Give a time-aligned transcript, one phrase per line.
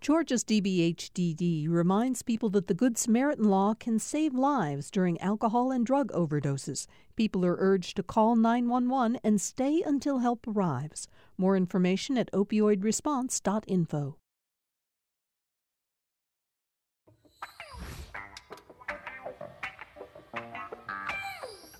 [0.00, 5.84] Georgia's DBHDD reminds people that the Good Samaritan law can save lives during alcohol and
[5.84, 6.86] drug overdoses.
[7.16, 11.06] People are urged to call 911 and stay until help arrives.
[11.36, 14.16] More information at opioidresponse.info.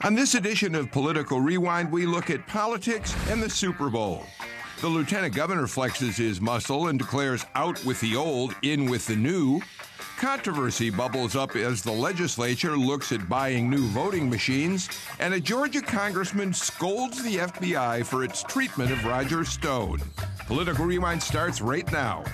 [0.03, 4.27] On this edition of Political Rewind, we look at politics and the Super Bowl.
[4.81, 9.15] The lieutenant governor flexes his muscle and declares out with the old, in with the
[9.15, 9.61] new.
[10.19, 14.89] Controversy bubbles up as the legislature looks at buying new voting machines,
[15.19, 20.01] and a Georgia congressman scolds the FBI for its treatment of Roger Stone.
[20.47, 22.25] Political Rewind starts right now.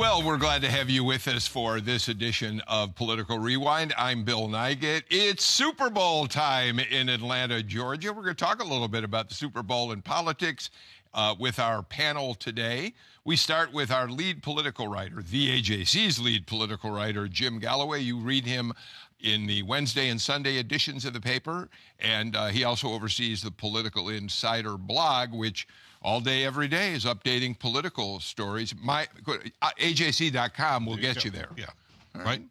[0.00, 3.92] Well, we're glad to have you with us for this edition of Political Rewind.
[3.98, 5.02] I'm Bill Nigut.
[5.10, 8.10] It's Super Bowl time in Atlanta, Georgia.
[8.10, 10.70] We're going to talk a little bit about the Super Bowl and politics
[11.12, 12.94] uh, with our panel today.
[13.26, 18.00] We start with our lead political writer, the AJC's lead political writer, Jim Galloway.
[18.00, 18.72] You read him
[19.20, 23.50] in the Wednesday and Sunday editions of the paper, and uh, he also oversees the
[23.50, 25.68] Political Insider blog, which
[26.02, 28.74] all day, every day is updating political stories.
[28.80, 31.48] My uh, AJC.com will get you, you there.
[31.56, 31.66] Yeah,
[32.14, 32.24] right.
[32.24, 32.42] right.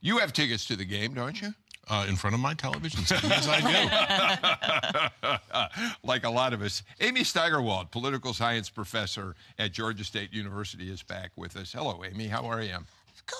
[0.00, 1.54] You have tickets to the game, don't you?
[1.88, 3.22] Uh, in front of my television set.
[3.22, 3.60] Yes, I
[5.22, 5.88] do.
[6.02, 6.82] like a lot of us.
[7.00, 11.72] Amy Steigerwalt, political science professor at Georgia State University, is back with us.
[11.72, 12.28] Hello, Amy.
[12.28, 12.78] How are you?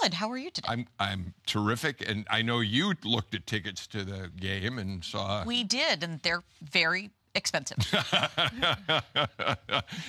[0.02, 0.14] Good.
[0.14, 0.68] How are you today?
[0.70, 5.44] I'm I'm terrific, and I know you looked at tickets to the game and saw.
[5.44, 7.78] We did, and they're very expensive.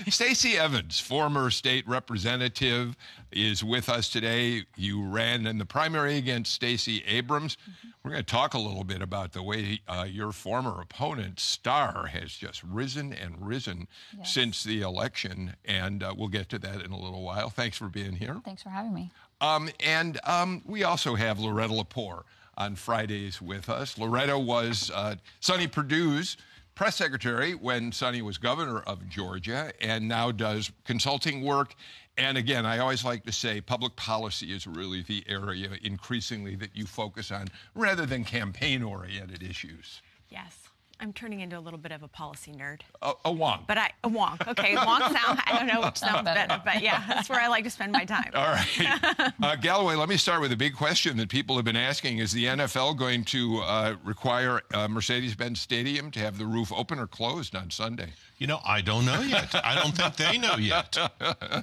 [0.07, 2.95] Stacey Evans, former state representative,
[3.31, 4.63] is with us today.
[4.75, 7.55] You ran in the primary against Stacey Abrams.
[7.55, 7.87] Mm-hmm.
[8.03, 12.07] We're going to talk a little bit about the way uh, your former opponent, Starr,
[12.07, 14.33] has just risen and risen yes.
[14.33, 17.49] since the election, and uh, we'll get to that in a little while.
[17.49, 18.39] Thanks for being here.
[18.45, 19.11] Thanks for having me.
[19.41, 22.23] Um, and um, we also have Loretta Lepore
[22.57, 23.97] on Fridays with us.
[23.97, 26.37] Loretta was uh, Sonny Perdue's
[26.75, 31.73] press secretary when Sonny was governor of Georgia and now does consulting work.
[32.17, 36.75] And again, I always like to say public policy is really the area increasingly that
[36.75, 40.01] you focus on rather than campaign oriented issues.
[40.29, 40.64] Yes.
[40.99, 42.81] I'm turning into a little bit of a policy nerd.
[43.01, 43.67] A, a wonk.
[43.67, 44.47] But I a wonk.
[44.47, 45.39] Okay, wonk sound.
[45.45, 48.05] I don't know which sounds better, but yeah, that's where I like to spend my
[48.05, 48.31] time.
[48.33, 49.95] All right, uh, Galloway.
[49.95, 52.97] Let me start with a big question that people have been asking: Is the NFL
[52.97, 57.69] going to uh, require uh, Mercedes-Benz Stadium to have the roof open or closed on
[57.69, 58.13] Sunday?
[58.37, 59.55] You know, I don't know yet.
[59.63, 60.97] I don't think they know yet.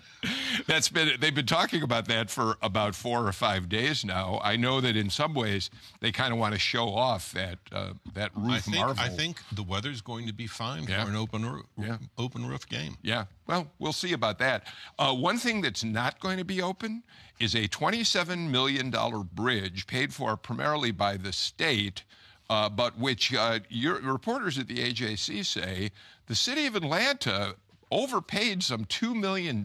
[0.67, 4.41] That's been they've been talking about that for about four or five days now.
[4.43, 7.93] I know that in some ways they kind of want to show off that uh,
[8.15, 9.05] that roof I think, marvel.
[9.05, 11.05] I think the weather's going to be fine yeah.
[11.05, 11.99] for an open roof, yeah.
[12.17, 12.97] open roof game.
[13.03, 13.27] Yeah.
[13.47, 14.67] Well, we'll see about that.
[14.99, 17.03] Uh, one thing that's not going to be open
[17.39, 18.93] is a $27 million
[19.35, 22.05] bridge paid for primarily by the state.
[22.51, 25.91] Uh, but which uh, your reporters at the AJC say
[26.27, 27.55] the city of Atlanta
[27.91, 29.65] overpaid some $2 million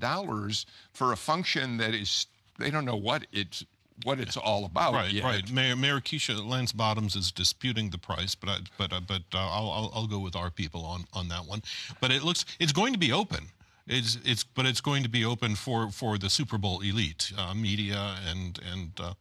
[0.94, 2.28] for a function that is,
[2.60, 3.66] they don't know what it's
[4.04, 4.94] what it's all about.
[4.94, 5.24] Right, yet.
[5.24, 5.52] right.
[5.52, 9.38] Mayor, Mayor Keisha Lance Bottoms is disputing the price, but I, but uh, but uh,
[9.38, 11.62] I'll, I'll, I'll go with our people on on that one.
[12.00, 13.48] But it looks it's going to be open.
[13.88, 17.54] It's it's but it's going to be open for for the Super Bowl elite, uh,
[17.54, 18.92] media and and.
[19.00, 19.14] Uh,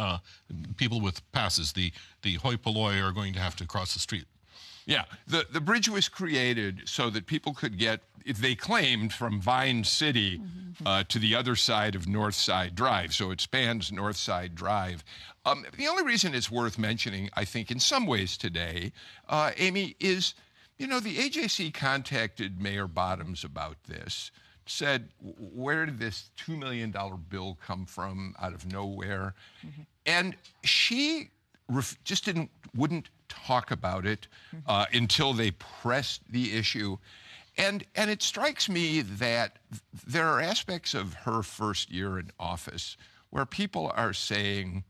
[0.00, 0.18] uh,
[0.76, 1.90] people with passes, the
[2.22, 4.26] the hoi polloi are going to have to cross the street
[4.88, 9.84] yeah, the, the bridge was created so that people could get, they claimed, from Vine
[9.84, 10.86] City mm-hmm.
[10.86, 13.14] uh, to the other side of North Side Drive.
[13.14, 15.04] So it spans North Side Drive.
[15.44, 18.92] Um, the only reason it's worth mentioning, I think, in some ways today,
[19.28, 20.34] uh, Amy, is
[20.78, 24.30] you know, the AJC contacted Mayor Bottoms about this,
[24.64, 26.94] said, where did this $2 million
[27.28, 29.34] bill come from out of nowhere?
[29.66, 29.82] Mm-hmm.
[30.06, 31.30] And she
[31.68, 34.26] ref- just didn't, wouldn't talk about it
[34.66, 36.98] uh, until they pressed the issue.
[37.56, 39.58] And, and it strikes me that
[40.06, 42.96] there are aspects of her first year in office
[43.30, 44.84] where people are saying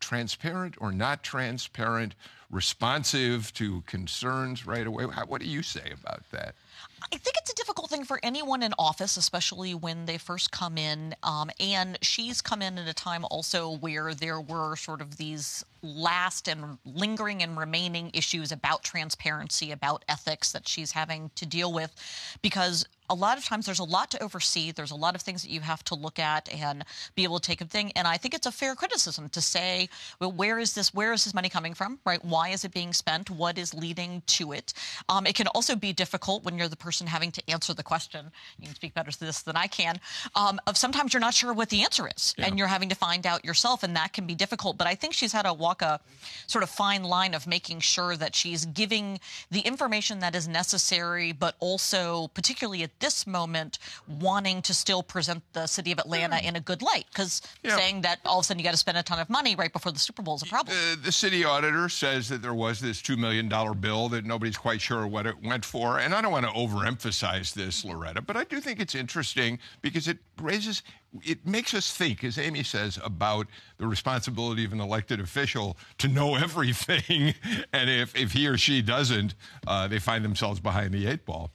[0.00, 2.14] transparent or not transparent,
[2.50, 5.04] responsive to concerns right away.
[5.04, 6.54] What do you say about that?
[7.02, 10.78] I think it's a difficult thing for anyone in office, especially when they first come
[10.78, 11.14] in.
[11.22, 15.64] Um, and she's come in at a time also where there were sort of these
[15.82, 21.72] last and lingering and remaining issues about transparency, about ethics that she's having to deal
[21.72, 21.94] with.
[22.42, 24.70] Because a lot of times there's a lot to oversee.
[24.70, 26.84] There's a lot of things that you have to look at and
[27.16, 27.92] be able to take a thing.
[27.96, 29.88] And I think it's a fair criticism to say,
[30.20, 30.94] well, where is this?
[30.94, 31.98] Where is this money coming from?
[32.06, 32.24] Right?
[32.24, 33.28] Why is it being spent?
[33.28, 34.72] What is leading to it?
[35.08, 38.30] Um, it can also be difficult when you're the person having to answer the question.
[38.58, 39.98] You can speak better to this than I can.
[40.36, 42.46] Um, of sometimes you're not sure what the answer is, yeah.
[42.46, 44.78] and you're having to find out yourself, and that can be difficult.
[44.78, 45.98] But I think she's had to walk a
[46.46, 49.18] sort of fine line of making sure that she's giving
[49.50, 55.42] the information that is necessary, but also, particularly at this moment, wanting to still present
[55.52, 56.44] the city of Atlanta mm.
[56.44, 57.06] in a good light.
[57.10, 57.76] Because yeah.
[57.76, 59.72] saying that all of a sudden you got to spend a ton of money right
[59.72, 60.76] before the Super Bowl is a problem.
[60.76, 63.48] Uh, the city auditor says that there was this $2 million
[63.80, 65.98] bill that nobody's quite sure what it went for.
[65.98, 70.08] And I don't want to overemphasize this, Loretta, but I do think it's interesting because
[70.08, 70.82] it raises
[71.24, 73.46] it makes us think, as Amy says, about
[73.78, 77.34] the responsibility of an elected official to know everything.
[77.72, 79.34] and if, if he or she doesn't,
[79.66, 81.50] uh, they find themselves behind the eight ball.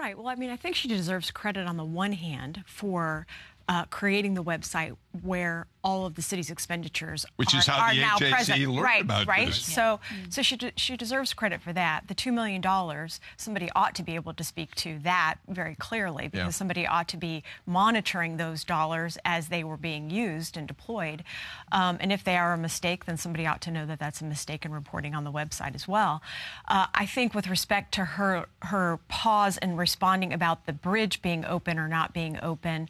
[0.00, 0.16] Right.
[0.16, 3.26] Well, I mean, I think she deserves credit on the one hand for
[3.68, 8.00] uh, creating the website where all of the city's expenditures Which are, is how the
[8.00, 8.60] now HAC present.
[8.60, 9.48] learned right, about right.
[9.48, 9.64] this.
[9.64, 12.08] So, so she de- she deserves credit for that.
[12.08, 16.28] The two million dollars, somebody ought to be able to speak to that very clearly
[16.28, 16.50] because yeah.
[16.50, 21.24] somebody ought to be monitoring those dollars as they were being used and deployed.
[21.72, 24.24] Um, and if they are a mistake, then somebody ought to know that that's a
[24.24, 26.22] mistake in reporting on the website as well.
[26.68, 31.44] Uh, I think with respect to her her pause in responding about the bridge being
[31.44, 32.88] open or not being open,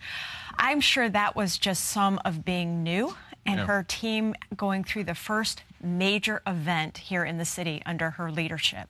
[0.59, 3.15] I'm sure that was just some of being new
[3.47, 3.67] and yeah.
[3.67, 8.89] her team going through the first major event here in the city under her leadership.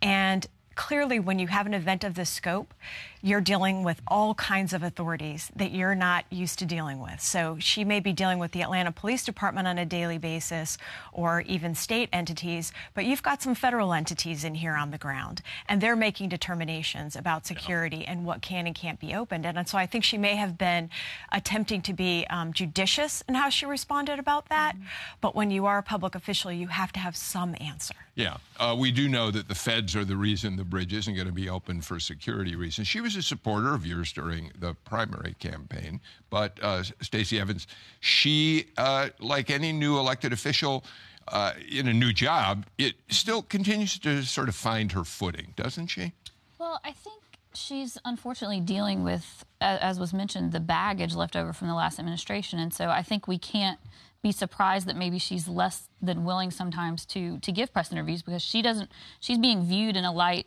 [0.00, 2.74] And clearly, when you have an event of this scope,
[3.22, 7.20] you're dealing with all kinds of authorities that you're not used to dealing with.
[7.20, 10.76] So she may be dealing with the Atlanta Police Department on a daily basis
[11.12, 15.40] or even state entities, but you've got some federal entities in here on the ground,
[15.68, 18.10] and they're making determinations about security yeah.
[18.12, 19.46] and what can and can't be opened.
[19.46, 20.90] And so I think she may have been
[21.30, 24.74] attempting to be um, judicious in how she responded about that.
[24.74, 24.84] Mm-hmm.
[25.20, 27.94] But when you are a public official, you have to have some answer.
[28.14, 28.36] Yeah.
[28.58, 31.32] Uh, we do know that the feds are the reason the bridge isn't going to
[31.32, 32.86] be open for security reasons.
[32.86, 36.00] She was was a supporter of yours during the primary campaign,
[36.30, 37.66] but uh, Stacey Evans,
[38.00, 40.84] she, uh, like any new elected official
[41.28, 45.88] uh, in a new job, it still continues to sort of find her footing, doesn't
[45.88, 46.12] she?
[46.58, 47.22] Well, I think
[47.54, 52.58] she's unfortunately dealing with, as was mentioned, the baggage left over from the last administration,
[52.58, 53.78] and so I think we can't
[54.22, 58.40] be surprised that maybe she's less than willing sometimes to to give press interviews because
[58.40, 58.88] she doesn't
[59.18, 60.46] she's being viewed in a light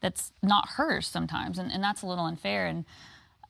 [0.00, 2.66] that's not hers sometimes, and, and that's a little unfair.
[2.66, 2.84] And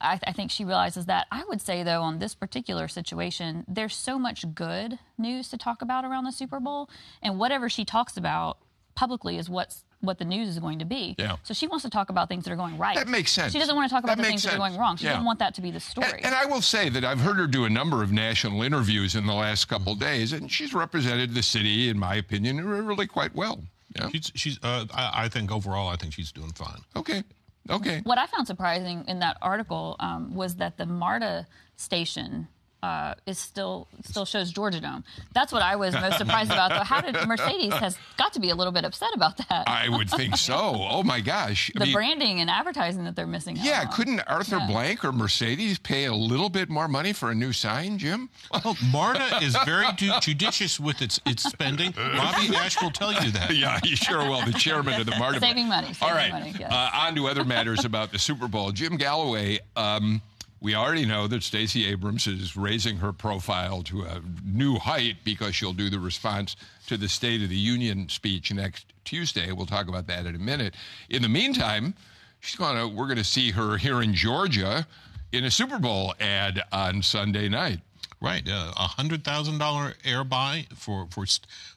[0.01, 1.27] I, I, think she realizes that.
[1.31, 5.83] I would say, though, on this particular situation, there's so much good news to talk
[5.83, 6.89] about around the Super Bowl,
[7.23, 8.59] and whatever she talks about
[8.95, 11.15] publicly is what's what the news is going to be.
[11.19, 11.37] Yeah.
[11.43, 12.95] So she wants to talk about things that are going right.
[12.95, 13.53] That makes sense.
[13.53, 14.53] She doesn't want to talk about that the things sense.
[14.53, 14.97] that are going wrong.
[14.97, 15.13] She yeah.
[15.13, 16.07] doesn't want that to be the story.
[16.13, 19.15] And, and, I will say that I've heard her do a number of national interviews
[19.15, 23.35] in the last couple days, and she's represented the city, in my opinion, really quite
[23.35, 23.63] well.
[23.97, 24.09] Yeah.
[24.09, 26.81] She's, she's uh, I, I, think overall, I think she's doing fine.
[26.97, 27.23] Okay.
[27.71, 28.01] Okay.
[28.05, 31.47] What I found surprising in that article um, was that the MARTA
[31.77, 32.49] station
[32.85, 35.05] uh, is still still shows Georgia Dome.
[35.33, 36.71] That's what I was most surprised about.
[36.71, 39.65] Though, how did Mercedes has got to be a little bit upset about that?
[39.67, 40.55] I would think so.
[40.55, 43.57] Oh my gosh, the I mean, branding and advertising that they're missing.
[43.59, 44.67] Yeah, couldn't Arthur yeah.
[44.67, 48.29] Blank or Mercedes pay a little bit more money for a new sign, Jim?
[48.53, 51.93] Well, MARTA is very judicious with its its spending.
[51.93, 53.57] Bobby Ashe will tell you that.
[53.57, 54.45] Yeah, he sure will.
[54.45, 55.41] The chairman of the MARTA.
[55.41, 55.95] Saving money.
[55.95, 56.33] Saving All right.
[56.33, 56.71] Money, yes.
[56.71, 58.73] uh, on to other matters about the Super Bowl.
[58.73, 59.61] Jim Galloway.
[59.75, 60.21] Um,
[60.65, 65.55] we already know that Stacey Abrams is raising her profile to a new height because
[65.55, 66.57] she'll do the response
[66.87, 69.53] to the State of the Union speech next Tuesday.
[69.53, 70.75] We'll talk about that in a minute.
[71.11, 71.93] In the meantime,
[72.41, 74.87] she's going to we're going to see her here in Georgia
[75.33, 77.81] in a Super Bowl ad on Sunday night.
[78.23, 81.27] Right, uh, a hundred thousand dollar air buy for for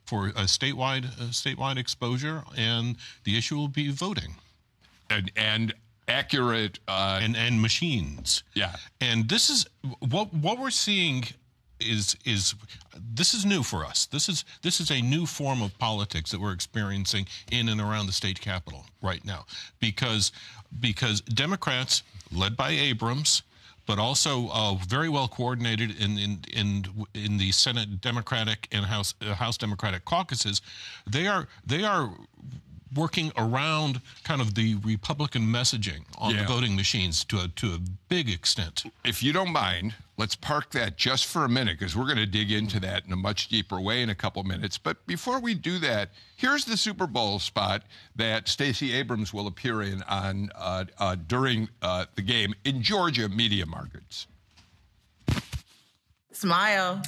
[0.05, 4.35] for a statewide uh, statewide exposure, and the issue will be voting.
[5.09, 5.73] And and
[6.07, 8.43] accurate uh, and and machines.
[8.53, 9.67] Yeah, and this is
[9.99, 11.25] what what we're seeing
[11.79, 12.55] is is
[13.13, 14.05] this is new for us.
[14.07, 18.07] This is this is a new form of politics that we're experiencing in and around
[18.07, 19.45] the state capitol right now
[19.79, 20.31] because
[20.79, 23.43] because Democrats led by Abrams
[23.87, 26.85] but also uh, very well coordinated in, in in
[27.15, 30.61] in the Senate Democratic and House uh, House Democratic caucuses.
[31.09, 32.11] They are they are
[32.95, 36.41] working around kind of the Republican messaging on Yeah.
[36.41, 37.79] the voting machines to a, to a
[38.09, 38.83] big extent.
[39.03, 42.25] if you don't mind, let's park that just for a minute because we're going to
[42.25, 44.77] dig into that in a much deeper way in a couple minutes.
[44.77, 47.83] But before we do that, here's the Super Bowl spot
[48.15, 53.29] that Stacey Abrams will appear in on uh, uh, during uh, the game in Georgia
[53.29, 54.27] media markets.
[56.41, 57.01] Smile.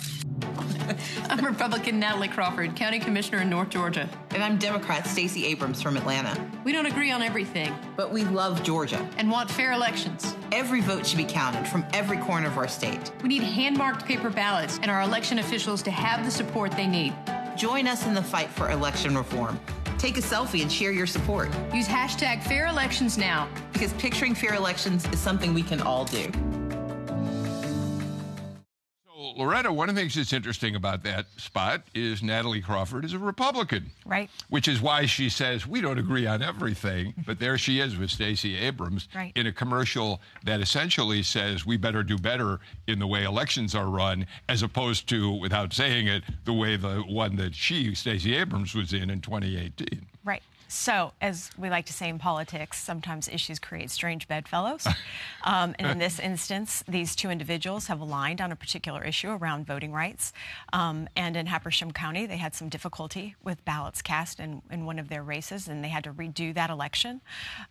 [1.30, 4.10] I'm Republican Natalie Crawford, County Commissioner in North Georgia.
[4.32, 6.36] And I'm Democrat Stacey Abrams from Atlanta.
[6.66, 9.08] We don't agree on everything But we love Georgia.
[9.18, 10.36] and want fair elections.
[10.52, 13.12] Every vote should be counted from every corner of our state.
[13.22, 16.88] We need hand marked paper ballots and our election officials to have the support they
[16.88, 17.14] need.
[17.56, 19.60] Join us in the fight for election reform.
[20.00, 23.48] Take a selfie and share your support Use hashtag fair elections now.
[23.74, 26.32] because picturing fair elections is something we can all do.
[29.38, 33.20] Loretta, one of the things that's interesting about that spot is Natalie Crawford is a
[33.20, 33.92] Republican.
[34.06, 34.30] Right.
[34.50, 38.10] Which is why she says we don't agree on everything, but there she is with
[38.10, 39.32] Stacey Abrams Right.
[39.36, 43.88] in a commercial that essentially says we better do better in the way elections are
[43.88, 48.74] run, as opposed to, without saying it, the way the one that she, Stacey Abrams,
[48.76, 50.06] was in in 2018.
[50.72, 54.88] So, as we like to say in politics, sometimes issues create strange bedfellows.
[55.46, 59.66] Um, and in this instance, these two individuals have aligned on a particular issue around
[59.66, 60.34] voting rights.
[60.74, 65.00] Um, and in Habersham County, they had some difficulty with ballots cast in, in one
[65.00, 67.22] of their races, and they had to redo that election.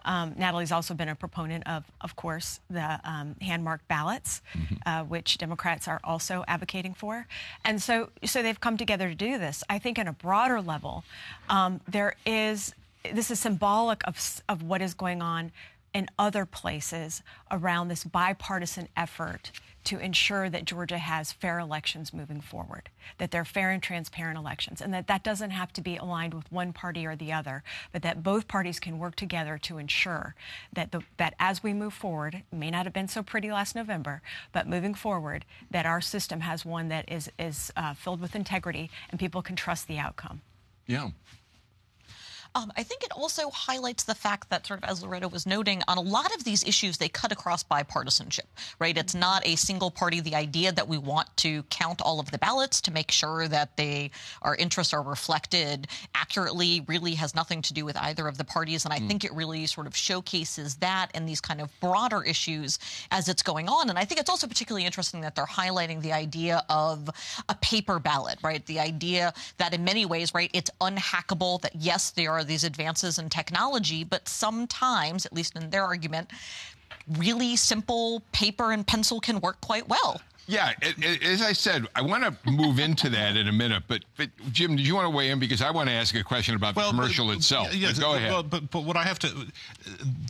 [0.07, 4.41] Um, Natalie's also been a proponent of, of course, the um, hand marked ballots,
[4.87, 7.27] uh, which Democrats are also advocating for.
[7.67, 9.63] And so, so they've come together to do this.
[9.69, 11.05] I think, on a broader level,
[11.51, 12.75] um, there is
[13.13, 15.53] this is symbolic of, of what is going on
[15.95, 19.51] in other places around this bipartisan effort
[19.85, 24.83] to ensure that Georgia has fair elections moving forward, that they're fair and transparent elections,
[24.83, 28.03] and that that doesn't have to be aligned with one party or the other, but
[28.03, 30.35] that both parties can work together to ensure
[30.75, 34.21] that the, that as we move forward, may not have been so pretty last November,
[34.53, 38.91] but moving forward, that our system has one that is is uh, filled with integrity
[39.09, 40.43] and people can trust the outcome.
[40.87, 41.11] Yeah.
[42.59, 45.81] Um, I think it also highlights the fact that, sort of as Loretta was noting,
[45.87, 48.49] on a lot of these issues, they cut across bipartisanship,
[48.81, 48.97] right?
[48.99, 50.21] It's not a single party.
[50.21, 53.77] The idea that we want to count all of the ballots to make sure that
[53.77, 54.11] they
[54.43, 55.87] our interests are reflected
[56.17, 58.85] accurately really has nothing to do with either of the parties.
[58.85, 62.81] And I think it really sort of showcases that and these kind of broader issues
[63.13, 63.89] as it's going on.
[63.89, 67.09] And I think it's also particularly interesting that they're highlighting the idea of
[67.49, 68.67] a paper ballot, right?
[68.67, 73.19] The idea that in many ways, right, it's unhackable, that yes, there are these advances
[73.19, 76.31] in technology, but sometimes, at least in their argument,
[77.17, 80.21] really simple paper and pencil can work quite well.
[80.51, 80.73] Yeah,
[81.23, 83.83] as I said, I want to move into that in a minute.
[83.87, 86.25] But, but Jim, did you want to weigh in because I want to ask a
[86.25, 87.75] question about the commercial but- itself?
[87.75, 88.31] Yes, But go ahead.
[88.33, 89.29] Well, but but what I have to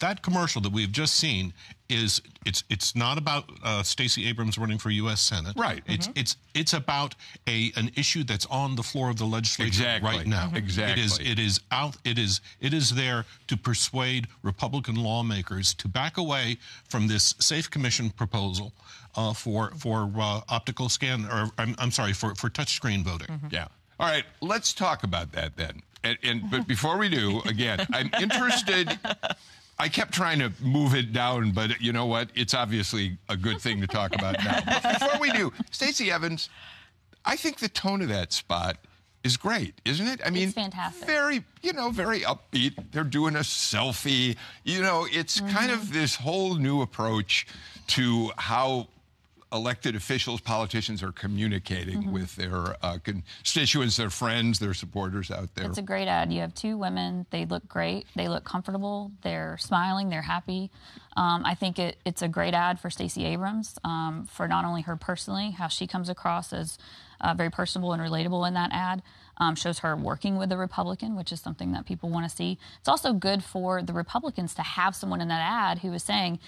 [0.01, 1.53] that commercial that we've just seen
[1.89, 5.21] is it's it's not about uh, Stacey Abrams running for U.S.
[5.21, 5.55] Senate.
[5.57, 5.83] Right.
[5.87, 7.15] It's it's it's about
[7.47, 10.11] a an issue that's on the floor of the legislature Exactly.
[10.11, 10.51] right now.
[10.55, 11.01] Exactly.
[11.01, 11.97] It is it is out.
[12.05, 16.59] It is it is there to persuade Republican lawmakers to back away
[16.89, 18.73] from this Safe Commission proposal.
[19.19, 23.41] Uh, for for uh, optical scan or I'm, I'm sorry for for touchscreen voting.
[23.51, 23.67] Yeah.
[23.99, 24.23] All right.
[24.41, 25.83] Let's talk about that then.
[26.05, 28.97] And, and but before we do, again, I'm interested.
[29.77, 32.29] I kept trying to move it down, but you know what?
[32.37, 34.61] It's obviously a good thing to talk about now.
[34.83, 36.49] But before we do, Stacey Evans,
[37.25, 38.77] I think the tone of that spot
[39.25, 40.21] is great, isn't it?
[40.25, 41.09] I mean, it's fantastic.
[41.09, 42.93] Very, you know, very upbeat.
[42.93, 44.37] They're doing a selfie.
[44.63, 47.49] You know, it's kind of this whole new approach
[47.89, 48.87] to how
[49.53, 55.67] elected officials, politicians are communicating with their uh, constituents, their friends, their supporters out there.
[55.67, 56.33] It's a great ad.
[56.33, 57.27] You have two women.
[57.31, 58.07] They look great.
[58.15, 59.13] They look comfortable.
[59.23, 60.11] They're smiling.
[60.11, 60.71] They're happy.
[61.17, 64.83] Um, I think it, it's a great ad for Stacey Abrams um, for not only
[64.83, 66.79] her personally, how she comes across as
[67.21, 69.03] uh, very personable and relatable in that ad.
[69.41, 72.59] Um, shows her working with a Republican, which is something that people want to see.
[72.81, 76.41] It's also good for the Republicans to have someone in that ad who is saying,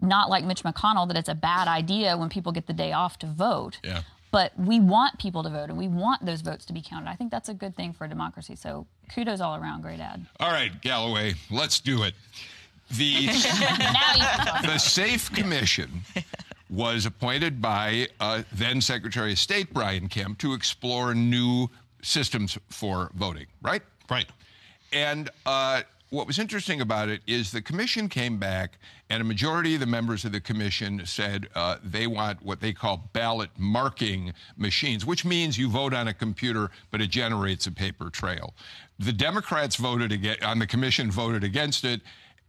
[0.00, 3.18] not like Mitch McConnell, that it's a bad idea when people get the day off
[3.20, 3.78] to vote.
[3.82, 4.02] Yeah.
[4.30, 7.08] But we want people to vote and we want those votes to be counted.
[7.08, 8.56] I think that's a good thing for a democracy.
[8.56, 9.82] So kudos all around.
[9.82, 10.26] Great ad.
[10.40, 12.14] All right, Galloway, let's do it.
[12.96, 14.62] The, now you can talk.
[14.66, 16.02] the Safe Commission
[16.68, 21.70] was appointed by uh, then Secretary of State Brian Kemp to explore new
[22.02, 23.82] systems for voting, right?
[24.10, 24.26] Right.
[24.92, 28.78] And uh, what was interesting about it is the commission came back,
[29.10, 32.72] and a majority of the members of the commission said uh, they want what they
[32.72, 37.72] call ballot marking machines, which means you vote on a computer, but it generates a
[37.72, 38.54] paper trail.
[38.98, 42.00] The Democrats voted against, on the commission voted against it.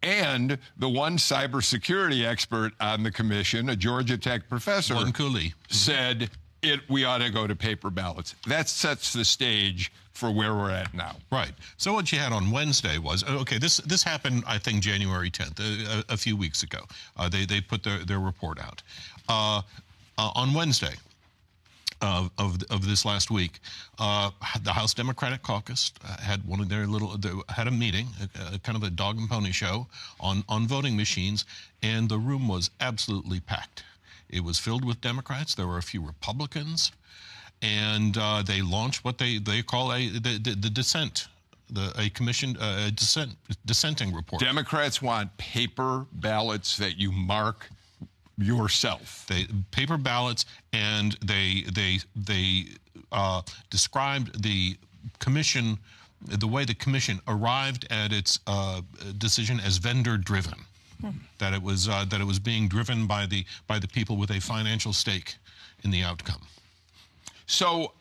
[0.04, 5.56] And the one cybersecurity expert on the commission, a Georgia Tech professor, Cooley.
[5.70, 6.30] said
[6.62, 8.36] it we ought to go to paper ballots.
[8.48, 11.16] That sets the stage for where we're at now.
[11.32, 11.52] Right.
[11.78, 13.60] So what you had on Wednesday was uh, okay.
[13.60, 16.80] This this happened, I think, January 10th, a, a, a few weeks ago.
[17.16, 18.82] Uh, they they put their their report out
[19.30, 19.62] uh,
[20.18, 20.94] uh on Wednesday.
[22.00, 23.60] Of, of, of this last week,
[23.98, 24.30] uh,
[24.62, 27.18] the House Democratic Caucus uh, had one of their little
[27.50, 29.88] had a meeting, a, a kind of a dog and pony show
[30.20, 31.46] on on voting machines,
[31.82, 33.84] and the room was absolutely packed.
[34.30, 35.56] It was filled with Democrats.
[35.56, 36.92] There were a few Republicans,
[37.62, 41.28] and uh, they launched what they, they call a the, the, the dissent.
[41.70, 43.32] The, a commission uh, dissent,
[43.66, 44.42] dissenting report.
[44.42, 47.70] Democrats want paper ballots that you mark
[48.38, 49.26] yourself.
[49.28, 52.68] They paper ballots, and they they they
[53.12, 54.78] uh, described the
[55.20, 55.78] commission,
[56.22, 58.82] the way the commission arrived at its uh,
[59.18, 60.66] decision as vendor driven
[61.40, 64.32] that it was uh, that it was being driven by the by the people with
[64.32, 65.36] a financial stake
[65.84, 66.42] in the outcome.
[67.46, 67.94] So,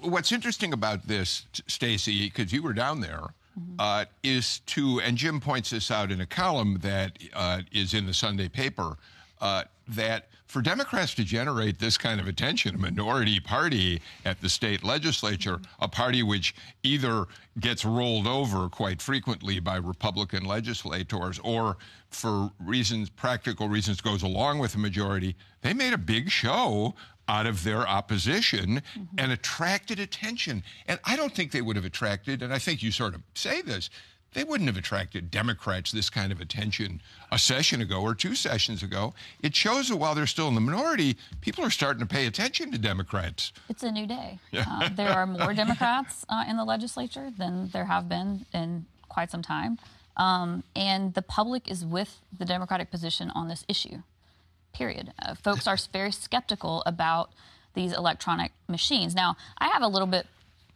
[0.00, 3.22] what's interesting about this, Stacy, because you were down there,
[3.58, 3.74] mm-hmm.
[3.78, 8.06] uh, is to and Jim points this out in a column that uh, is in
[8.06, 8.96] the Sunday paper
[9.40, 14.48] uh, that for Democrats to generate this kind of attention, a minority party at the
[14.48, 17.26] state legislature, a party which either
[17.60, 21.76] gets rolled over quite frequently by Republican legislators or
[22.10, 26.94] for reasons, practical reasons, goes along with the majority, they made a big show
[27.28, 29.02] out of their opposition mm-hmm.
[29.18, 30.62] and attracted attention.
[30.86, 33.60] And I don't think they would have attracted, and I think you sort of say
[33.60, 33.90] this,
[34.34, 37.00] they wouldn't have attracted Democrats this kind of attention
[37.32, 39.14] a session ago or two sessions ago.
[39.42, 42.70] It shows that while they're still in the minority, people are starting to pay attention
[42.72, 43.52] to Democrats.
[43.68, 44.38] It's a new day.
[44.54, 49.30] Uh, there are more Democrats uh, in the legislature than there have been in quite
[49.30, 49.78] some time.
[50.16, 54.02] Um, and the public is with the Democratic position on this issue,
[54.74, 55.12] period.
[55.20, 57.30] Uh, folks are very skeptical about
[57.74, 59.14] these electronic machines.
[59.14, 60.26] Now, I have a little bit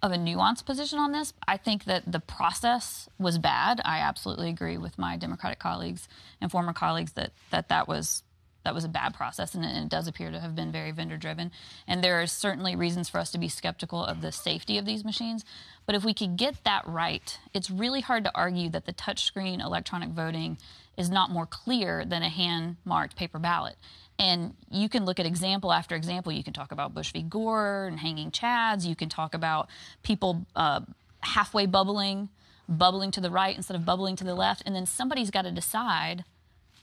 [0.02, 1.32] of a nuanced position on this.
[1.47, 3.80] I think that the process was bad.
[3.85, 6.09] I absolutely agree with my Democratic colleagues
[6.40, 8.23] and former colleagues that that, that was
[8.64, 11.50] that was a bad process, and it, does appear to have been very vendor driven.
[11.88, 15.04] And there are certainly reasons for us to be skeptical of the safety of these
[15.04, 15.44] machines.
[15.85, 19.61] But if we could get that right, it's really hard to argue that the touchscreen
[19.61, 20.59] electronic voting
[20.97, 23.76] is not more clear than a hand marked paper ballot.
[24.23, 26.30] And you can look at example after example.
[26.30, 27.23] You can talk about Bush v.
[27.23, 28.87] Gore and hanging chads.
[28.87, 29.69] You can talk about
[30.04, 30.82] people uh,
[31.23, 32.28] halfway bubbling,
[32.69, 34.63] bubbling to the right instead of bubbling to the left.
[34.65, 36.25] And then somebody's got to decide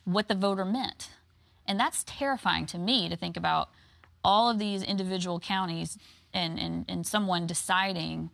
[0.03, 1.11] what the voter meant.
[1.65, 3.69] And that's terrifying to me to think about
[4.21, 5.97] all of these individual counties
[6.33, 8.31] and, and, and someone deciding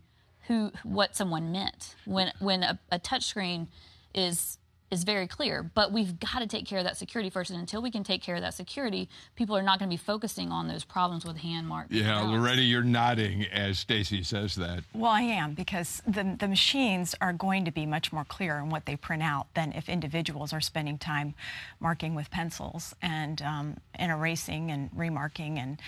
[0.47, 3.67] who what someone meant when when a, a touchscreen
[4.13, 4.59] is
[4.91, 5.63] is very clear.
[5.63, 7.49] But we've got to take care of that security first.
[7.49, 10.01] And until we can take care of that security, people are not going to be
[10.01, 11.91] focusing on those problems with hand marked.
[11.91, 14.83] Yeah, Loretta, you're nodding as Stacy says that.
[14.93, 18.69] Well, I am because the, the machines are going to be much more clear in
[18.69, 21.33] what they print out than if individuals are spending time
[21.79, 25.57] marking with pencils and, um, and erasing and remarking.
[25.57, 25.79] And,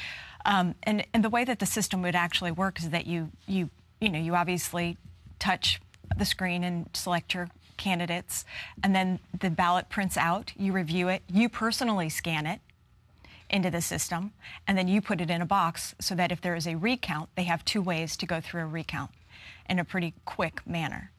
[0.45, 3.69] um, and, and the way that the system would actually work is that you, you,
[4.01, 4.97] you know, you obviously
[5.39, 5.79] touch
[6.17, 8.45] the screen and select your candidates,
[8.83, 12.59] and then the ballot prints out, you review it, you personally scan it
[13.49, 14.33] into the system,
[14.67, 17.29] and then you put it in a box so that if there is a recount,
[17.35, 19.11] they have two ways to go through a recount
[19.69, 21.11] in a pretty quick manner.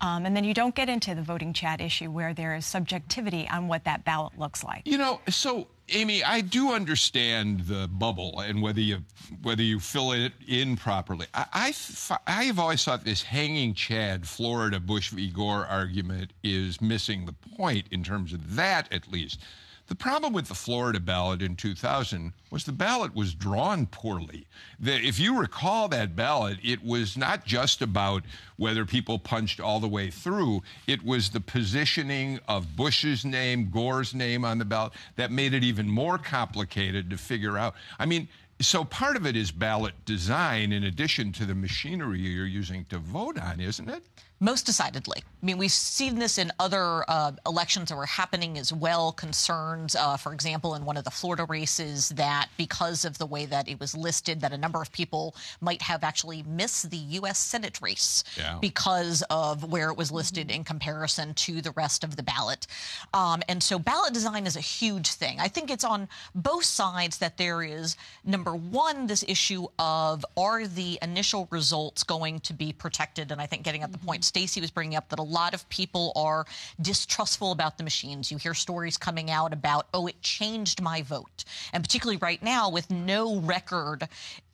[0.00, 3.48] Um, and then you don't get into the voting chad issue where there is subjectivity
[3.48, 4.82] on what that ballot looks like.
[4.86, 9.04] You know, so Amy, I do understand the bubble and whether you
[9.42, 11.26] whether you fill it in properly.
[11.34, 15.28] I, I, I have always thought this hanging Chad Florida Bush v.
[15.30, 19.40] Gore argument is missing the point in terms of that, at least.
[19.86, 24.46] The problem with the Florida ballot in 2000 was the ballot was drawn poorly.
[24.80, 28.22] The, if you recall that ballot, it was not just about
[28.56, 34.14] whether people punched all the way through, it was the positioning of Bush's name, Gore's
[34.14, 37.74] name on the ballot that made it even more complicated to figure out.
[37.98, 38.28] I mean,
[38.60, 42.98] so part of it is ballot design in addition to the machinery you're using to
[42.98, 44.02] vote on, isn't it?
[44.44, 45.22] Most decidedly.
[45.24, 49.10] I mean, we've seen this in other uh, elections that were happening as well.
[49.10, 53.46] Concerns, uh, for example, in one of the Florida races, that because of the way
[53.46, 57.38] that it was listed, that a number of people might have actually missed the U.S.
[57.38, 58.58] Senate race yeah.
[58.60, 62.66] because of where it was listed in comparison to the rest of the ballot.
[63.14, 65.40] Um, and so, ballot design is a huge thing.
[65.40, 70.66] I think it's on both sides that there is number one, this issue of are
[70.66, 73.32] the initial results going to be protected?
[73.32, 75.68] And I think getting at the point Stacey was bringing up that a lot of
[75.68, 76.44] people are
[76.82, 78.32] distrustful about the machines.
[78.32, 81.44] You hear stories coming out about, oh, it changed my vote.
[81.72, 84.08] And particularly right now, with no record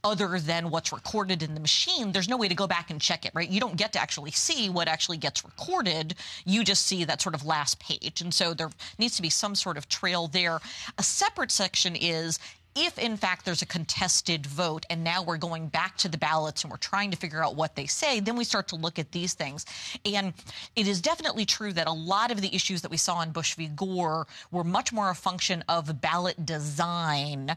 [0.05, 3.25] other than what's recorded in the machine, there's no way to go back and check
[3.25, 3.49] it, right?
[3.49, 6.15] You don't get to actually see what actually gets recorded.
[6.45, 8.21] You just see that sort of last page.
[8.21, 10.61] And so there needs to be some sort of trail there.
[10.99, 12.39] A separate section is
[12.81, 16.63] if in fact there's a contested vote and now we're going back to the ballots
[16.63, 19.13] and we're trying to figure out what they say, then we start to look at
[19.13, 19.67] these things.
[20.05, 20.33] And
[20.77, 23.55] it is definitely true that a lot of the issues that we saw in Bush
[23.55, 23.69] v.
[23.69, 27.57] Gore were much more a function of ballot design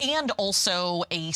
[0.00, 1.32] and also a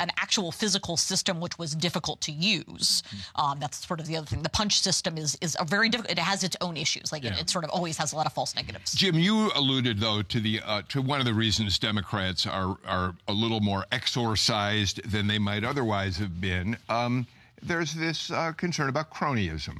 [0.00, 3.02] an actual physical system which was difficult to use.
[3.02, 3.40] Mm-hmm.
[3.40, 4.42] Um, that's sort of the other thing.
[4.42, 6.12] The punch system is is a very difficult.
[6.12, 7.12] It has its own issues.
[7.12, 7.34] Like yeah.
[7.34, 8.92] it, it, sort of always has a lot of false negatives.
[8.92, 13.14] Jim, you alluded though to the uh, to one of the reasons Democrats are are
[13.28, 16.76] a little more exorcised than they might otherwise have been.
[16.88, 17.26] Um,
[17.62, 19.78] there's this uh, concern about cronyism.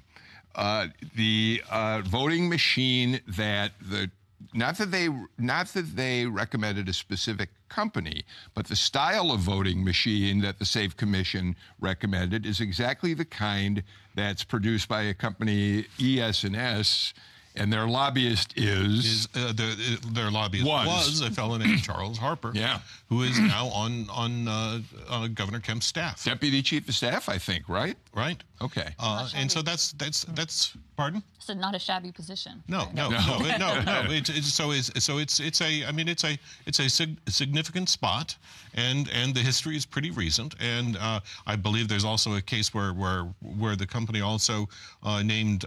[0.55, 4.11] Uh, the uh, voting machine that the
[4.53, 9.85] not that they not that they recommended a specific company, but the style of voting
[9.85, 13.83] machine that the Safe Commission recommended is exactly the kind
[14.15, 16.57] that's produced by a company ES&S and
[17.73, 20.87] their lobbyist is, is uh, the, their lobbyist was.
[20.87, 21.21] was.
[21.21, 22.81] a fellow named Charles Harper, yeah.
[23.09, 27.39] who is now on on uh, uh, Governor Kemp's staff, deputy chief of staff, I
[27.39, 27.97] think, right?
[28.13, 28.43] Right.
[28.61, 28.95] Okay.
[28.99, 31.23] Uh, and so that's that's that's pardon.
[31.39, 32.63] So not a shabby position.
[32.67, 33.83] No, no, no, no, no.
[33.83, 34.05] no.
[34.09, 36.37] It's, it's, so it's so it's it's a I mean it's a
[36.67, 38.37] it's a sig- significant spot,
[38.75, 42.75] and and the history is pretty recent, and uh, I believe there's also a case
[42.75, 44.69] where where where the company also
[45.05, 45.67] uh, named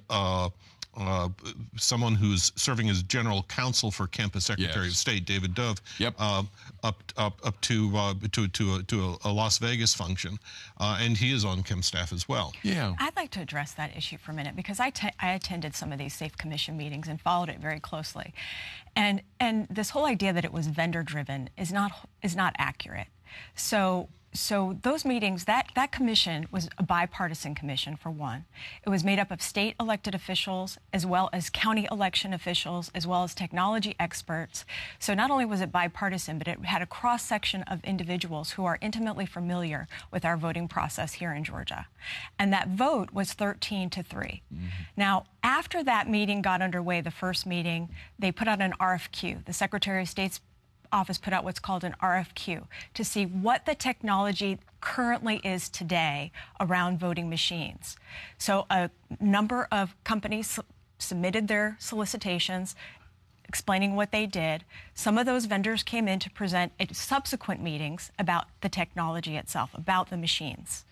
[0.98, 1.30] uh,
[1.76, 4.94] someone who's serving as general counsel for Kemp as secretary yes.
[4.94, 6.16] of state, David Dove, yep.
[6.18, 6.44] uh,
[6.84, 10.40] up up up to uh, to to a, to a, Las Vegas function,
[10.80, 12.54] uh, and he is on Kemp staff as well.
[12.64, 15.92] Yeah, I'd like to address that issue for a minute because I, I attended some
[15.92, 18.34] of these Safe Commission meetings and followed it very closely,
[18.96, 21.92] and and this whole idea that it was vendor driven is not
[22.24, 23.08] is not accurate.
[23.56, 28.46] So so those meetings, that, that commission was a bipartisan commission, for one.
[28.86, 33.08] It was made up of state elected officials, as well as county election officials, as
[33.08, 34.66] well as technology experts.
[35.00, 38.66] So not only was it bipartisan, but it had a cross section of individuals who
[38.66, 41.88] are intimately familiar with our voting process here in Georgia.
[42.38, 44.42] And that vote was 13 to 3.
[44.54, 44.68] Mm-hmm.
[44.96, 49.46] Now, after that meeting got underway, the first meeting, they put out an RFQ.
[49.46, 50.42] The Secretary of State's
[50.92, 56.32] office put out what's called an RFQ to see what the technology currently is today
[56.60, 57.98] around voting machines.
[58.38, 60.60] So a number of companies
[61.00, 62.76] submitted their solicitations
[63.48, 64.66] explaining what they did.
[64.94, 69.72] Some of those vendors came in to present at subsequent meetings about the technology itself,
[69.74, 70.84] about the machines.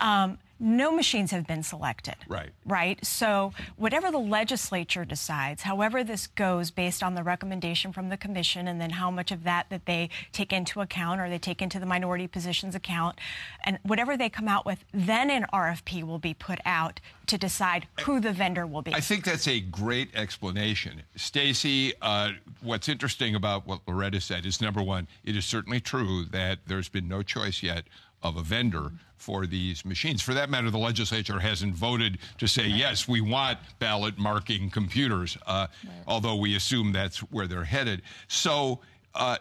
[0.00, 2.14] Um, no machines have been selected.
[2.28, 2.50] Right.
[2.64, 3.04] Right.
[3.04, 8.68] So, whatever the legislature decides, however this goes based on the recommendation from the commission
[8.68, 11.80] and then how much of that that they take into account or they take into
[11.80, 13.18] the minority positions account
[13.64, 17.86] and whatever they come out with, then an RFP will be put out to decide
[18.02, 18.94] who the vendor will be.
[18.94, 21.02] I think that's a great explanation.
[21.16, 26.24] Stacey, uh, what's interesting about what Loretta said is number one, it is certainly true
[26.26, 27.84] that there's been no choice yet
[28.22, 30.20] of a vendor for these machines.
[30.20, 32.74] For that matter, the legislature hasn't voted to say, right.
[32.74, 35.94] yes, we want ballot marking computers, uh, right.
[36.06, 38.02] although we assume that's where they're headed.
[38.28, 38.80] So,
[39.14, 39.38] uh,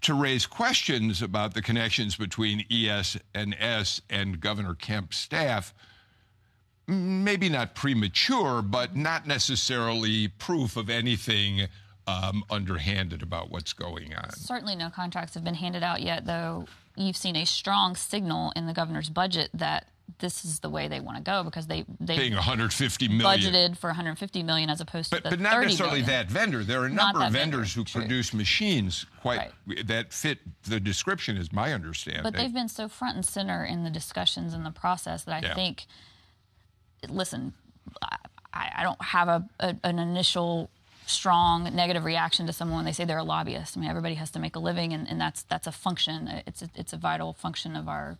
[0.00, 5.72] to raise questions about the connections between ES and S and Governor Kemp's staff,
[6.88, 11.68] maybe not premature, but not necessarily proof of anything
[12.06, 14.30] um, underhanded about what's going on.
[14.30, 18.66] Certainly, no contracts have been handed out yet, though you've seen a strong signal in
[18.66, 19.88] the governor's budget that
[20.18, 23.76] this is the way they want to go because they they paying 150 million budgeted
[23.76, 26.06] for 150 million as opposed but, to but not necessarily million.
[26.06, 26.62] that vendor.
[26.62, 27.80] There are a number of vendors vendor.
[27.80, 28.00] who True.
[28.02, 29.86] produce machines quite right.
[29.86, 32.24] that fit the description, is my understanding.
[32.24, 35.46] But they've been so front and center in the discussions and the process that I
[35.46, 35.54] yeah.
[35.54, 35.86] think.
[37.08, 37.52] Listen,
[38.02, 40.70] I, I don't have a, a an initial
[41.06, 43.76] strong negative reaction to someone when they say they're a lobbyist.
[43.76, 46.42] I mean, everybody has to make a living, and, and that's that's a function.
[46.46, 48.18] It's a, it's a vital function of our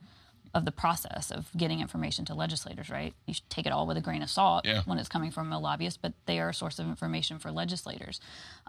[0.54, 3.14] of the process of getting information to legislators, right?
[3.26, 4.82] You should take it all with a grain of salt yeah.
[4.84, 8.20] when it's coming from a lobbyist, but they are a source of information for legislators.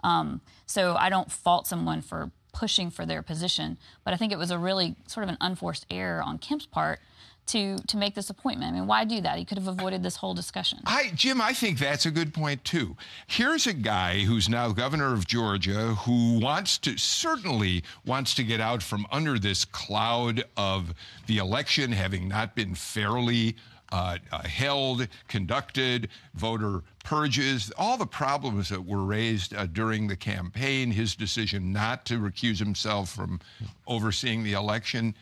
[0.02, 4.38] Um, so I don't fault someone for pushing for their position, but I think it
[4.38, 7.00] was a really sort of an unforced error on Kemp's part
[7.46, 8.72] to to make this appointment.
[8.72, 9.38] I mean, why do that?
[9.38, 10.80] He could have avoided this whole discussion.
[10.86, 12.96] I, Jim, I think that's a good point too.
[13.26, 18.60] Here's a guy who's now governor of Georgia who wants to certainly wants to get
[18.60, 20.94] out from under this cloud of
[21.26, 23.56] the election having not been fairly.
[23.92, 30.16] Uh, uh, held, conducted, voter purges, all the problems that were raised uh, during the
[30.16, 33.38] campaign, his decision not to recuse himself from
[33.86, 35.14] overseeing the election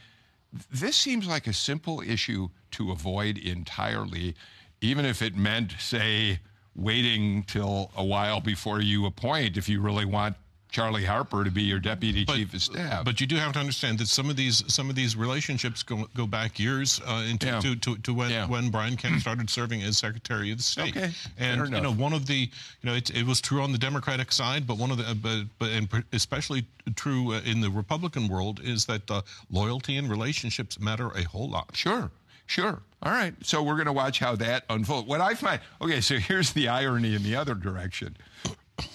[0.70, 4.34] this seems like a simple issue to avoid entirely,
[4.80, 6.40] even if it meant, say,
[6.74, 10.36] waiting till a while before you appoint if you really want
[10.72, 13.04] Charlie Harper to be your deputy but, chief of staff.
[13.04, 16.08] But you do have to understand that some of these some of these relationships go
[16.16, 17.60] go back years uh, into yeah.
[17.60, 18.48] to, to, to, when yeah.
[18.48, 20.96] when Brian Kemp started serving as Secretary of the State.
[20.96, 21.10] Okay.
[21.38, 22.48] And you know one of the
[22.80, 25.14] you know it, it was true on the Democratic side, but one of the uh,
[25.14, 30.08] but, but and especially true uh, in the Republican world is that uh, loyalty and
[30.08, 31.76] relationships matter a whole lot.
[31.76, 32.10] Sure.
[32.46, 32.82] Sure.
[33.02, 33.34] All right.
[33.42, 35.08] So we're going to watch how that unfolds.
[35.08, 38.16] What I find, okay, so here's the irony in the other direction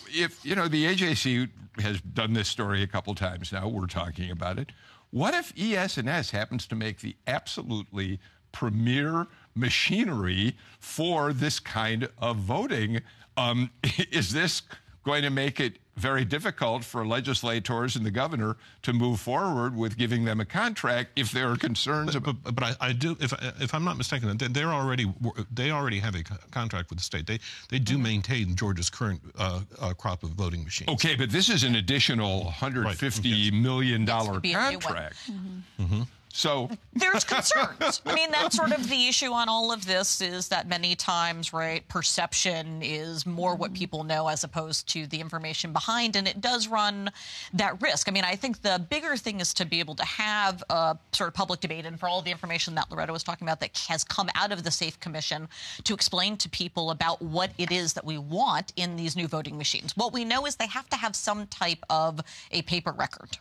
[0.07, 4.31] if you know the AJC has done this story a couple times now, we're talking
[4.31, 4.71] about it.
[5.09, 8.19] What if ES&S happens to make the absolutely
[8.51, 13.01] premier machinery for this kind of voting?
[13.37, 13.71] Um,
[14.11, 14.63] is this
[15.03, 19.97] going to make it very difficult for legislators and the governor to move forward with
[19.97, 22.15] giving them a contract if there are concerns.
[22.15, 25.11] But, but, but I, I, do, if if I'm not mistaken, they're already
[25.51, 27.25] they already have a contract with the state.
[27.25, 28.03] They they do mm-hmm.
[28.03, 30.89] maintain Georgia's current uh, uh, crop of voting machines.
[30.89, 33.53] Okay, but this is an additional 150 right.
[33.53, 35.17] million dollar contract.
[35.29, 35.83] Mm-hmm.
[35.83, 36.01] Mm-hmm.
[36.29, 38.01] So there's concerns.
[38.05, 41.51] I mean, that's sort of the issue on all of this is that many times,
[41.51, 43.79] right, perception is more what mm-hmm.
[43.79, 47.09] people know as opposed to the information behind, and it does run
[47.53, 48.07] that risk.
[48.07, 51.27] I mean, I think the bigger thing is to be able to have a sort
[51.27, 54.03] of public debate, and for all the information that Loretta was talking about that has
[54.03, 55.47] come out of the Safe Commission
[55.85, 59.57] to explain to people about what it is that we want in these new voting
[59.57, 59.97] machines.
[59.97, 63.37] What we know is they have to have some type of a paper record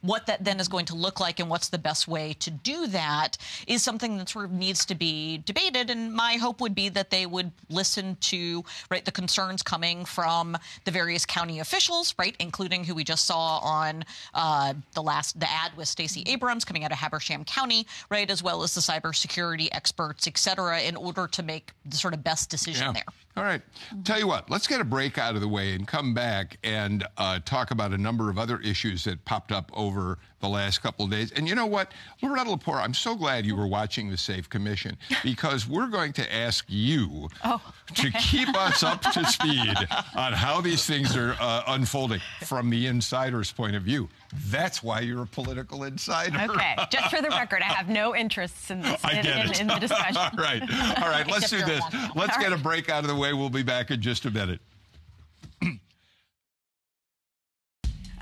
[0.00, 2.86] what that then is going to look like and what's the best way to do
[2.88, 3.36] that
[3.66, 5.90] is something that sort of needs to be debated.
[5.90, 10.56] And my hope would be that they would listen to right the concerns coming from
[10.84, 15.50] the various county officials, right, including who we just saw on uh, the last the
[15.50, 19.68] ad with Stacey Abrams coming out of Habersham County, right, as well as the cybersecurity
[19.72, 22.92] experts, et cetera, in order to make the sort of best decision yeah.
[22.92, 23.25] there.
[23.36, 23.60] All right.
[24.04, 27.06] Tell you what, let's get a break out of the way and come back and
[27.18, 31.04] uh, talk about a number of other issues that popped up over the last couple
[31.04, 31.32] of days.
[31.32, 34.96] And you know what, Loretta Lepore, I'm so glad you were watching the Safe Commission
[35.22, 37.60] because we're going to ask you oh.
[37.94, 39.76] to keep us up to speed
[40.16, 44.08] on how these things are uh, unfolding from the insider's point of view.
[44.46, 46.38] That's why you're a political insider.
[46.50, 49.78] Okay, just for the record, I have no interests in this in, in, in, the
[49.78, 50.16] discussion.
[50.16, 50.62] All right,
[51.02, 51.26] all right.
[51.30, 51.82] let's do this.
[52.14, 52.52] Let's all get right.
[52.52, 53.32] a break out of the way.
[53.32, 54.60] We'll be back in just a minute.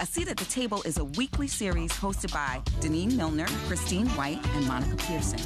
[0.01, 4.45] A Seat at the Table is a weekly series hosted by Denene Millner, Christine White,
[4.57, 5.39] and Monica Pearson.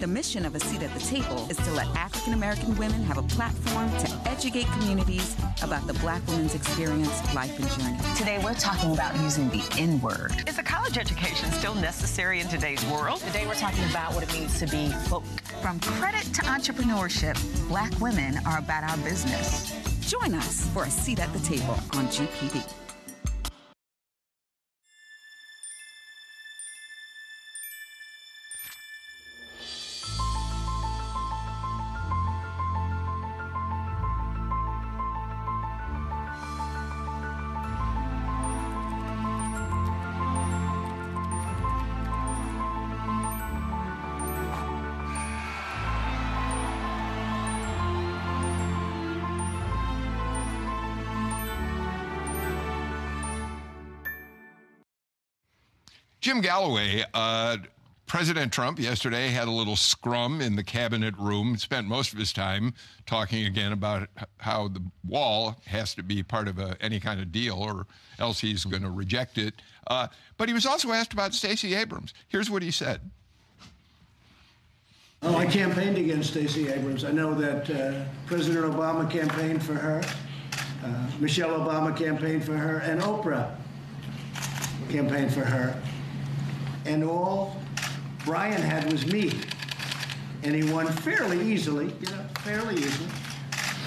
[0.00, 3.16] The mission of A Seat at the Table is to let African American women have
[3.16, 8.16] a platform to educate communities about the black woman's experience, life, and journey.
[8.16, 10.32] Today, we're talking about using the N word.
[10.48, 13.20] Is a college education still necessary in today's world?
[13.20, 15.24] Today, we're talking about what it means to be woke.
[15.62, 17.38] From credit to entrepreneurship,
[17.68, 19.72] black women are about our business.
[20.10, 22.64] Join us for A Seat at the Table on GPB.
[56.32, 57.58] Jim Galloway, uh,
[58.06, 62.32] President Trump yesterday had a little scrum in the cabinet room, spent most of his
[62.32, 62.72] time
[63.04, 67.30] talking again about how the wall has to be part of a, any kind of
[67.32, 67.86] deal or
[68.18, 69.52] else he's going to reject it.
[69.88, 70.06] Uh,
[70.38, 72.14] but he was also asked about Stacey Abrams.
[72.30, 73.02] Here's what he said.
[75.20, 77.04] Oh, I campaigned against Stacey Abrams.
[77.04, 80.02] I know that uh, President Obama campaigned for her,
[80.82, 83.54] uh, Michelle Obama campaigned for her, and Oprah
[84.88, 85.78] campaigned for her
[86.84, 87.56] and all
[88.24, 89.32] Brian had was me,
[90.42, 93.10] and he won fairly easily, you know, fairly easily.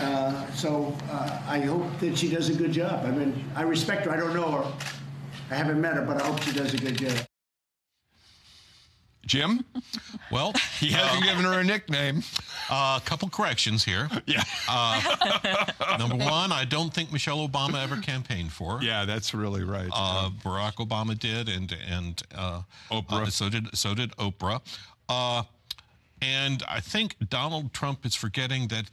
[0.01, 3.05] Uh, so uh, I hope that she does a good job.
[3.05, 4.11] I mean, I respect her.
[4.11, 4.73] I don't know her.
[5.51, 7.25] I haven't met her, but I hope she does a good job.
[9.25, 9.65] Jim?
[10.31, 12.23] Well, he hasn't given her a nickname.
[12.69, 14.09] A uh, couple corrections here.
[14.27, 14.43] Yeah.
[14.67, 18.79] Uh, number one, I don't think Michelle Obama ever campaigned for.
[18.81, 19.89] Yeah, that's really right.
[19.93, 23.31] Uh, Barack Obama did, and and uh, Oprah.
[23.31, 24.61] so did so did Oprah.
[26.21, 28.85] and I think Donald Trump is forgetting that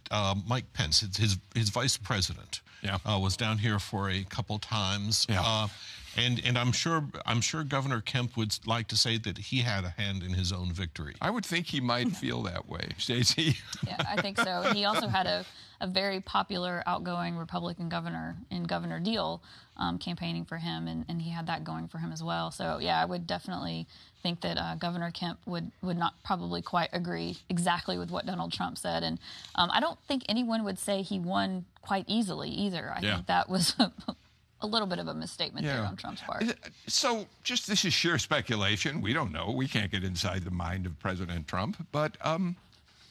[0.47, 2.99] Mike Pence, his his vice president, yeah.
[3.17, 5.27] was down here for a couple times.
[5.31, 5.69] Yeah
[6.17, 9.85] and and I'm sure I'm sure Governor Kemp would like to say that he had
[9.85, 11.15] a hand in his own victory.
[11.21, 13.57] I would think he might feel that way, Stacey.
[13.87, 14.63] yeah, I think so.
[14.75, 15.45] He also had a,
[15.81, 19.43] a very popular outgoing Republican governor in Governor Deal
[19.77, 22.51] um, campaigning for him, and, and he had that going for him as well.
[22.51, 23.87] So yeah, I would definitely
[24.23, 28.53] think that uh, Governor Kemp would would not probably quite agree exactly with what Donald
[28.53, 29.19] Trump said, and
[29.55, 32.93] um, I don't think anyone would say he won quite easily either.
[32.95, 33.15] I yeah.
[33.15, 33.75] think that was
[34.63, 35.77] a little bit of a misstatement yeah.
[35.77, 36.45] there on Trump's part.
[36.87, 39.01] So, just this is sheer speculation.
[39.01, 39.51] We don't know.
[39.51, 41.87] We can't get inside the mind of President Trump.
[41.93, 42.57] But um,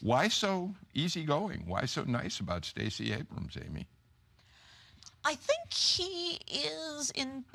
[0.01, 1.63] why so easygoing?
[1.67, 3.87] Why so nice about Stacey Abrams, Amy?
[5.23, 7.45] I think he is in.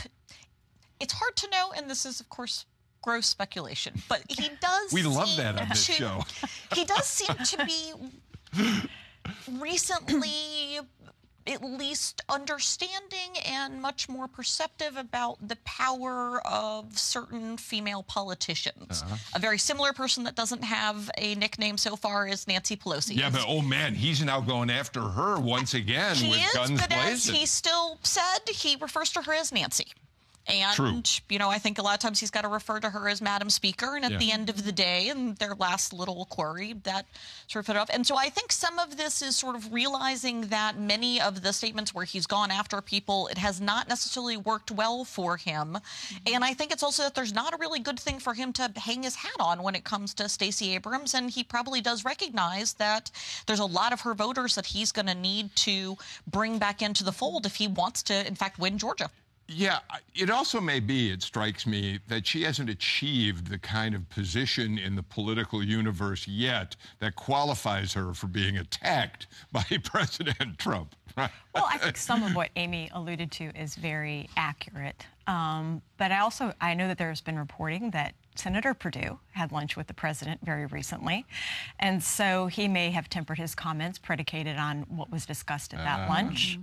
[1.01, 2.65] It's hard to know, and this is, of course,
[3.03, 4.01] gross speculation.
[4.09, 4.93] But he does.
[4.93, 6.25] we love that on this to, show.
[6.75, 7.93] he does seem to be
[9.61, 10.79] recently
[11.47, 19.03] at least understanding and much more perceptive about the power of certain female politicians.
[19.03, 19.17] Uh-huh.
[19.35, 23.17] A very similar person that doesn't have a nickname so far is Nancy Pelosi.
[23.17, 26.81] Yeah, but oh man, he's now going after her once again he with is, guns
[26.81, 27.35] but blazing.
[27.35, 29.87] As he still said he refers to her as Nancy.
[30.49, 31.03] And, True.
[31.29, 33.21] you know, I think a lot of times he's got to refer to her as
[33.21, 33.97] Madam Speaker.
[33.97, 34.19] And at Yeah.
[34.19, 37.07] the end of the day, and their last little query, that
[37.49, 37.91] sort of put it up.
[37.93, 41.53] And so I think some of this is sort of realizing that many of the
[41.53, 45.79] statements where he's gone after people, it has not necessarily worked well for him.
[45.79, 46.35] Mm-hmm.
[46.35, 48.71] And I think it's also that there's not a really good thing for him to
[48.77, 51.15] hang his hat on when it comes to Stacey Abrams.
[51.15, 53.11] And he probably does recognize that
[53.47, 57.03] there's a lot of her voters that he's going to need to bring back into
[57.03, 59.11] the fold if he wants to, in fact, win Georgia.
[59.49, 59.79] Yeah,
[60.15, 64.77] it also may be, it strikes me, that she hasn't achieved the kind of position
[64.77, 70.97] in the political universe yet that qualifies her for being attacked by President Trump.
[71.17, 71.31] Well,
[71.71, 75.07] I think some of what Amy alluded to is very accurate.
[75.27, 79.77] Um, but I also I know that there's been reporting that Senator Perdue had lunch
[79.79, 81.25] with the president very recently,
[81.81, 86.07] and so he may have tempered his comments predicated on what was discussed at that
[86.07, 86.13] Uh.
[86.13, 86.59] lunch.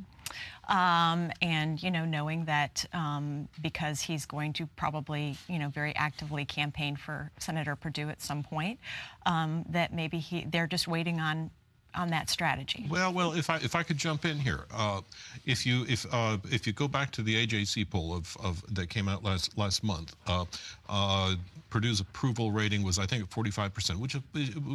[0.68, 5.96] Um, and you know, knowing that um, because he's going to probably you know very
[5.96, 8.80] actively campaign for Senator Perdue at some point,
[9.26, 11.52] um, that maybe he they're just waiting on
[11.96, 12.86] on that strategy.
[12.90, 15.02] Well, well, if I if I could jump in here, uh,
[15.46, 18.90] if you if uh, if you go back to the AJC poll of, of that
[18.90, 20.46] came out last last month, uh,
[20.90, 21.36] uh,
[21.70, 24.14] Perdue's approval rating was I think 45 percent, which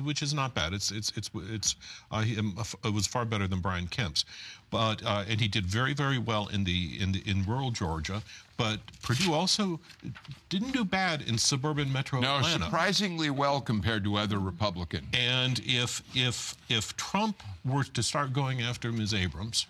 [0.05, 0.73] which is not bad.
[0.73, 1.77] It's it's it's it's
[2.11, 4.25] uh, um, it was far better than Brian Kemp's,
[4.71, 8.23] but uh, and he did very very well in the in the, in rural Georgia.
[8.59, 9.79] But Perdue also
[10.49, 12.65] didn't do bad in suburban Metro No, Atlanta.
[12.65, 15.07] surprisingly well compared to other Republicans.
[15.15, 19.15] And if if if Trump were to start going after Ms.
[19.15, 19.67] Abrams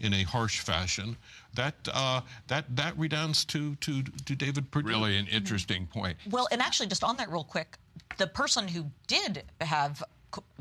[0.00, 1.18] in a harsh fashion,
[1.54, 4.88] that uh, that that redounds to to to David Perdue.
[4.88, 6.16] Really an interesting point.
[6.30, 7.76] Well, and actually, just on that real quick,
[8.16, 10.02] the person who did have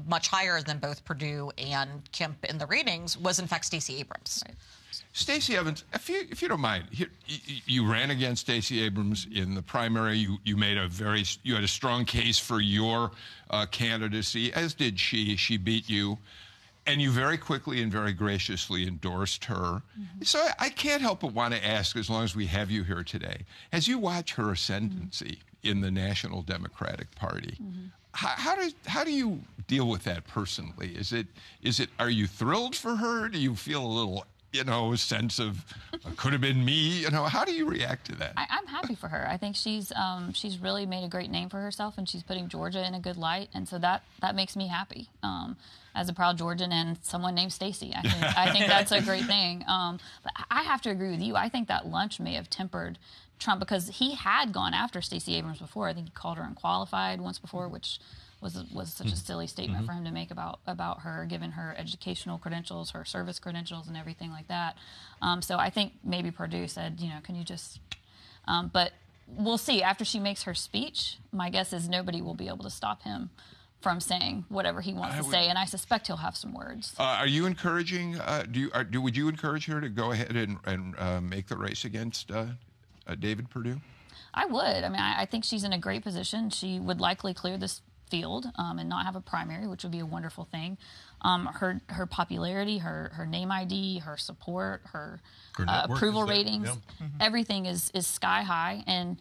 [0.05, 4.43] much higher than both Perdue and Kemp in the ratings was, in fact, Stacey Abrams.
[5.13, 7.07] Stacey Evans, if you if you don't mind, you,
[7.65, 10.17] you ran against Stacey Abrams in the primary.
[10.17, 13.11] You you made a very you had a strong case for your
[13.49, 15.35] uh, candidacy, as did she.
[15.35, 16.17] She beat you,
[16.85, 19.55] and you very quickly and very graciously endorsed her.
[19.55, 20.23] Mm-hmm.
[20.23, 22.83] So I, I can't help but want to ask, as long as we have you
[22.83, 23.41] here today,
[23.73, 25.69] as you watch her ascendancy mm-hmm.
[25.69, 27.57] in the National Democratic Party.
[27.61, 27.87] Mm-hmm.
[28.13, 30.93] How, how do how do you deal with that personally?
[30.95, 31.27] Is it
[31.61, 33.29] is it are you thrilled for her?
[33.29, 36.99] Do you feel a little you know sense of uh, could have been me?
[37.01, 38.33] You know how do you react to that?
[38.37, 39.27] I, I'm happy for her.
[39.29, 42.47] I think she's um, she's really made a great name for herself, and she's putting
[42.49, 45.09] Georgia in a good light, and so that that makes me happy.
[45.23, 45.57] Um,
[45.93, 49.25] as a proud Georgian and someone named Stacy, I think I think that's a great
[49.25, 49.63] thing.
[49.67, 51.35] Um, but I have to agree with you.
[51.35, 52.97] I think that lunch may have tempered
[53.39, 55.87] Trump because he had gone after Stacey Abrams before.
[55.87, 57.99] I think he called her unqualified once before, which
[58.41, 61.75] was was such a silly statement for him to make about about her, given her
[61.77, 64.77] educational credentials, her service credentials, and everything like that.
[65.21, 67.79] Um, so I think maybe Perdue said, you know, can you just?
[68.47, 68.93] Um, but
[69.27, 69.83] we'll see.
[69.83, 73.29] After she makes her speech, my guess is nobody will be able to stop him
[73.81, 76.53] from saying whatever he wants I to would, say, and I suspect he'll have some
[76.53, 76.95] words.
[76.99, 78.17] Uh, are you encouraging?
[78.17, 81.21] Uh, do you are, do would you encourage her to go ahead and, and uh,
[81.21, 82.45] make the race against uh,
[83.07, 83.81] uh, David Perdue?
[84.33, 84.83] I would.
[84.83, 86.49] I mean, I, I, think she's in a great position.
[86.49, 89.99] She would likely clear this field um, and not have a primary, which would be
[89.99, 90.77] a wonderful thing.
[91.21, 95.19] Um, her her popularity, her her name ID, her support, her,
[95.55, 97.05] her uh, approval ratings, yeah.
[97.05, 97.21] mm-hmm.
[97.21, 99.17] everything is is sky high and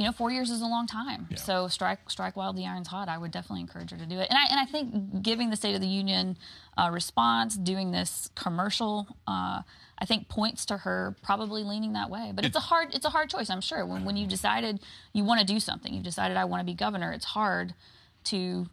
[0.00, 1.26] you know, four years is a long time.
[1.30, 1.36] Yeah.
[1.36, 3.08] So strike strike while the iron's hot.
[3.08, 4.28] I would definitely encourage her to do it.
[4.30, 6.38] And I and I think giving the State of the Union
[6.78, 9.60] uh, response, doing this commercial, uh,
[9.98, 12.32] I think points to her probably leaning that way.
[12.34, 13.50] But it's a hard it's a hard choice.
[13.50, 14.80] I'm sure when when you decided
[15.12, 17.12] you want to do something, you've decided I want to be governor.
[17.12, 17.74] It's hard
[18.30, 18.66] to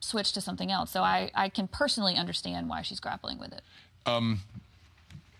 [0.00, 0.90] switch to something else.
[0.90, 3.62] So I I can personally understand why she's grappling with it.
[4.06, 4.40] Um,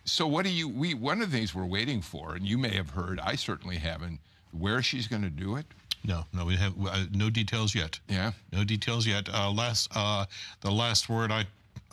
[0.05, 2.75] so what do you we one of the things we're waiting for, and you may
[2.75, 4.21] have heard, I certainly haven't
[4.53, 5.67] where she's going to do it?
[6.07, 7.99] No, no, we have uh, no details yet.
[8.09, 9.29] Yeah, no details yet.
[9.33, 10.27] Uh, last, uh,
[10.61, 11.47] the last word I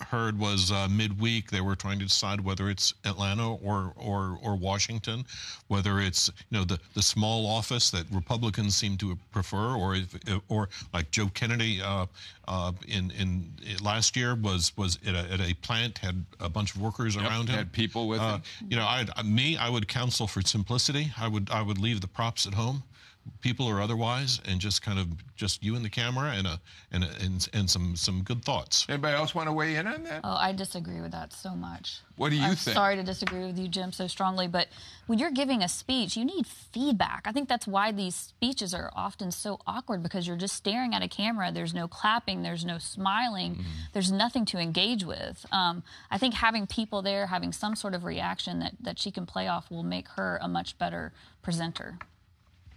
[0.03, 1.51] heard was uh, midweek.
[1.51, 5.25] They were trying to decide whether it's Atlanta or or or Washington,
[5.67, 10.15] whether it's you know the the small office that Republicans seem to prefer, or if,
[10.49, 12.05] or like Joe Kennedy uh,
[12.47, 16.75] uh, in in last year was was at a, at a, plant had a bunch
[16.75, 17.55] of workers yep, around him.
[17.55, 18.41] Had people with him.
[18.67, 21.11] You know, I'd, me I would counsel for simplicity.
[21.19, 22.83] I would I would leave the props at home
[23.41, 26.59] people or otherwise, and just kind of just you and the camera and a
[26.91, 28.85] and a, and, and some some good thoughts.
[28.89, 30.21] Anybody else want to weigh in on that?
[30.23, 32.01] Oh, I disagree with that so much.
[32.15, 32.75] What do you I'm think?
[32.75, 34.67] Sorry to disagree with you, Jim, so strongly, but
[35.07, 37.23] when you're giving a speech, you need feedback.
[37.25, 41.01] I think that's why these speeches are often so awkward because you're just staring at
[41.01, 41.51] a camera.
[41.51, 43.69] There's no clapping, there's no smiling, mm-hmm.
[43.93, 45.45] there's nothing to engage with.
[45.51, 49.25] Um, I think having people there, having some sort of reaction that, that she can
[49.25, 51.97] play off will make her a much better presenter.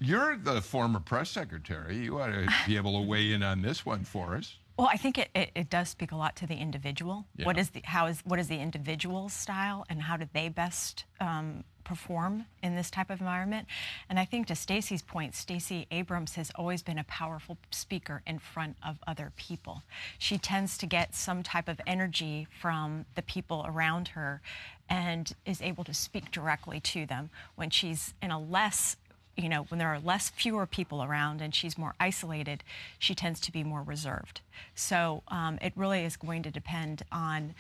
[0.05, 1.97] You're the former press secretary.
[1.97, 4.57] You ought to be able to weigh in on this one for us.
[4.77, 7.27] Well, I think it, it, it does speak a lot to the individual.
[7.37, 7.47] Yeah.
[7.47, 11.05] What is the how is what is the individual's style, and how do they best
[11.21, 13.69] um, perform in this type of environment?
[14.11, 18.41] And I think to Stacey's point, Stacey Abrams has always been a powerful speaker in
[18.41, 19.85] front of other people.
[20.19, 24.43] She tends to get some type of energy from the people around her,
[24.89, 28.97] and is able to speak directly to them when she's in a less
[29.37, 32.63] you know, when there are less fewer people around and she's more isolated,
[32.99, 34.41] she tends to be more reserved.
[34.75, 37.55] So um, it really is going to depend on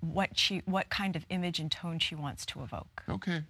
[0.00, 3.02] what she, what kind of image and tone she wants to evoke.
[3.08, 3.42] Okay.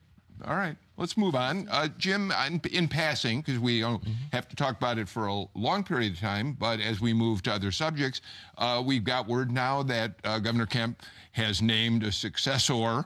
[0.46, 1.68] All right, let's move on.
[1.70, 4.12] Uh, Jim, in, in passing, because we don't mm-hmm.
[4.32, 7.42] have to talk about it for a long period of time, but as we move
[7.42, 8.22] to other subjects,
[8.56, 11.02] uh, we've got word now that uh, Governor Kemp
[11.32, 13.04] has named a successor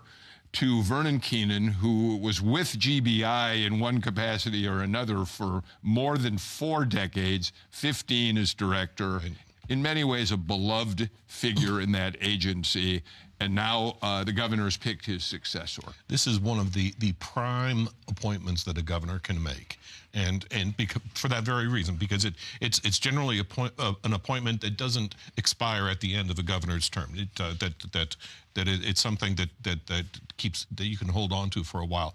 [0.54, 6.38] to Vernon Keenan, who was with GBI in one capacity or another for more than
[6.38, 9.20] four decades, 15 as director.
[9.68, 13.02] In many ways, a beloved figure in that agency.
[13.44, 15.82] And now uh, the governor has picked his successor.
[16.08, 19.78] This is one of the, the prime appointments that a governor can make
[20.14, 23.94] and and because, for that very reason, because it it's it's generally a point, uh,
[24.04, 27.10] an appointment that doesn't expire at the end of the governor's term.
[27.14, 28.16] It, uh, that that
[28.54, 31.80] that it, it's something that that that keeps that you can hold on to for
[31.80, 32.14] a while.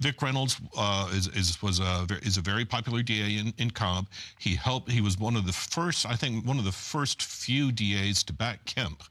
[0.00, 4.06] Vic Reynolds uh, is, is, was a, is a very popular DA in, in Cobb.
[4.38, 4.90] He helped.
[4.90, 8.32] He was one of the first, I think, one of the first few DAs to
[8.32, 9.02] back Kemp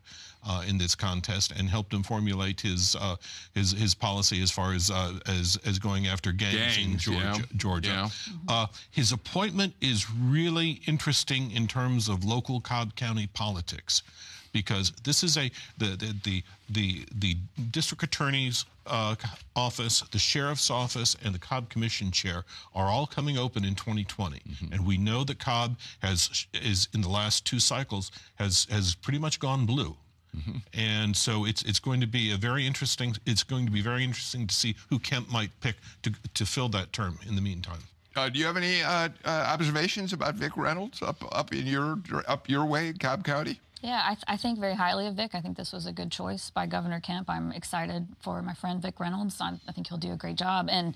[0.48, 3.16] uh, in this contest and helped him formulate his uh,
[3.54, 7.22] his his policy as far as uh, as as going after gangs, gangs in Georgia.
[7.22, 7.46] Yeah.
[7.56, 7.90] Georgia.
[7.90, 8.10] Yeah.
[8.48, 14.02] Uh, his appointment is really interesting in terms of local Cobb County politics
[14.52, 17.38] because this is a the the the the, the
[17.72, 19.16] district attorney's uh,
[19.56, 24.38] office, the sheriff's office, and the Cobb Commission chair are all coming open in 2020,
[24.38, 24.74] mm-hmm.
[24.74, 29.20] and we know that Cobb has is in the last two cycles has has pretty
[29.20, 29.96] much gone blue.
[30.36, 30.58] Mm-hmm.
[30.74, 33.16] And so it's it's going to be a very interesting.
[33.26, 36.70] It's going to be very interesting to see who Kemp might pick to to fill
[36.70, 37.18] that term.
[37.28, 37.82] In the meantime,
[38.16, 42.00] uh, do you have any uh, uh, observations about Vic Reynolds up up in your
[42.28, 43.60] up your way, in Cobb County?
[43.82, 45.32] Yeah, I, th- I, think very highly of Vic.
[45.34, 47.30] I think this was a good choice by Governor Kemp.
[47.30, 49.40] I'm excited for my friend Vic Reynolds.
[49.40, 50.68] I'm, i think he'll do a great job.
[50.70, 50.96] And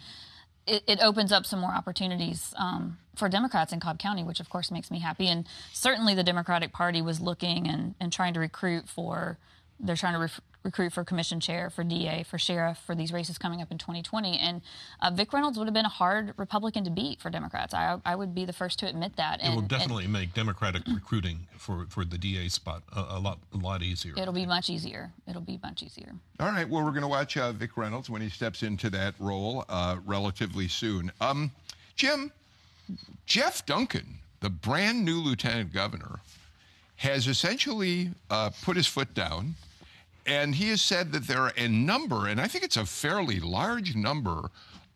[0.68, 4.50] it, it, opens up some more opportunities um, for Democrats in Cobb County, which of
[4.50, 5.28] course makes me happy.
[5.28, 9.38] And certainly the Democratic Party was looking and, and trying to recruit for
[9.80, 13.38] they're trying to ref- recruit for commission chair, for DA, for sheriff, for these races
[13.38, 14.38] coming up in 2020.
[14.39, 14.61] And
[15.01, 17.74] uh, Vic Reynolds would have been a hard Republican to beat for Democrats.
[17.74, 19.39] I, I would be the first to admit that.
[19.41, 23.39] And, it will definitely make Democratic recruiting for, for the DA spot a, a, lot
[23.53, 24.13] a lot easier.
[24.17, 25.11] It'll be much easier.
[25.28, 26.13] It'll be much easier.
[26.39, 26.67] All right.
[26.67, 29.97] Well, we're going to watch uh, Vic Reynolds when he steps into that role uh,
[30.05, 31.11] relatively soon.
[31.19, 31.51] Um,
[31.95, 32.32] Jim,
[33.26, 36.19] Jeff Duncan, the brand new lieutenant governor,
[36.98, 39.56] has essentially uh, put his foot down
[40.26, 43.39] and he has said that there are a number, and I think it's a fairly
[43.39, 44.50] large number,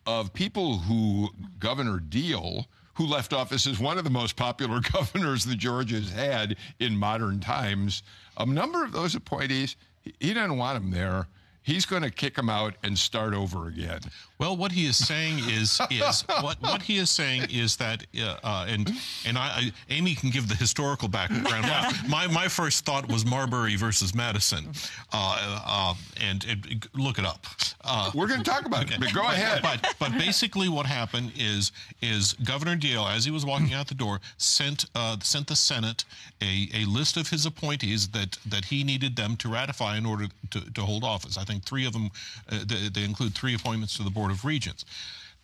[0.06, 1.28] of people who
[1.58, 6.56] Governor Deal, who left office as one of the most popular governors the Georgia's had
[6.80, 8.02] in modern times,
[8.38, 9.76] a number of those appointees,
[10.18, 11.26] he doesn't want them there
[11.68, 14.00] he's going to kick him out and start over again.
[14.38, 18.36] Well, what he is saying is is what what he is saying is that uh,
[18.42, 18.90] uh, and
[19.26, 21.66] and I, I, Amy can give the historical background.
[22.08, 24.72] my my first thought was Marbury versus Madison,
[25.12, 27.46] uh, uh and, and, look it up.
[27.82, 28.94] Uh, We're going to talk about okay.
[28.94, 29.60] it, but go ahead.
[29.62, 33.94] But but basically, what happened is is Governor Deal, as he was walking out the
[33.94, 36.04] door, sent uh, sent the Senate
[36.40, 40.26] a, a list of his appointees that that he needed them to ratify in order
[40.50, 41.36] to, to hold office.
[41.36, 42.10] I think three of them,
[42.50, 44.84] uh, they, they, include three appointments to the Board of Regents.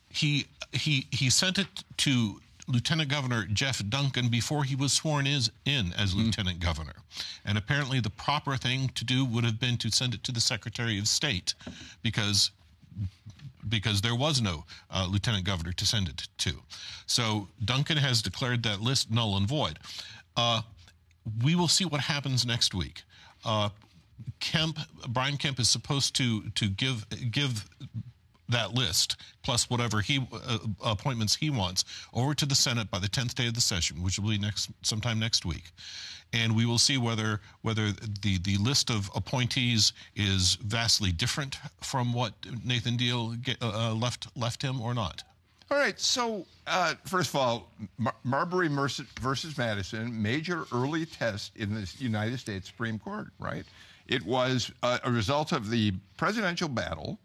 [0.09, 1.67] He, he, he sent it
[1.99, 6.25] to Lieutenant Governor Jeff Duncan before he was sworn is in as mm.
[6.25, 6.95] Lieutenant Governor.
[7.45, 10.41] And apparently the proper thing to do would have been to send it to the
[10.41, 11.55] Secretary of State
[12.03, 12.51] because
[13.69, 16.53] because there was no uh, lieutenant governor to send it to.
[17.07, 19.79] So Duncan has declared that list null and void.
[20.37, 20.61] Uh,
[21.43, 23.03] we will see what happens next week.
[23.45, 23.71] Uh,
[24.41, 27.68] Kemp, Brian Kemp is supposed to to give give
[28.49, 33.09] that list plus whatever he uh, appointments he wants over to the Senate by the
[33.09, 35.72] 10th day of the session, which will be next sometime next week.
[36.33, 42.12] And we will see whether whether the, the list of appointees is vastly different from
[42.12, 42.33] what
[42.64, 45.22] Nathan Deal get, uh, uh left left him or not.
[45.70, 45.99] All right.
[45.99, 52.39] So, uh, first of all, Mar- Marbury versus Madison, major early test in the United
[52.39, 53.64] States Supreme Court, right?
[54.07, 57.19] It was a, a result of the presidential battle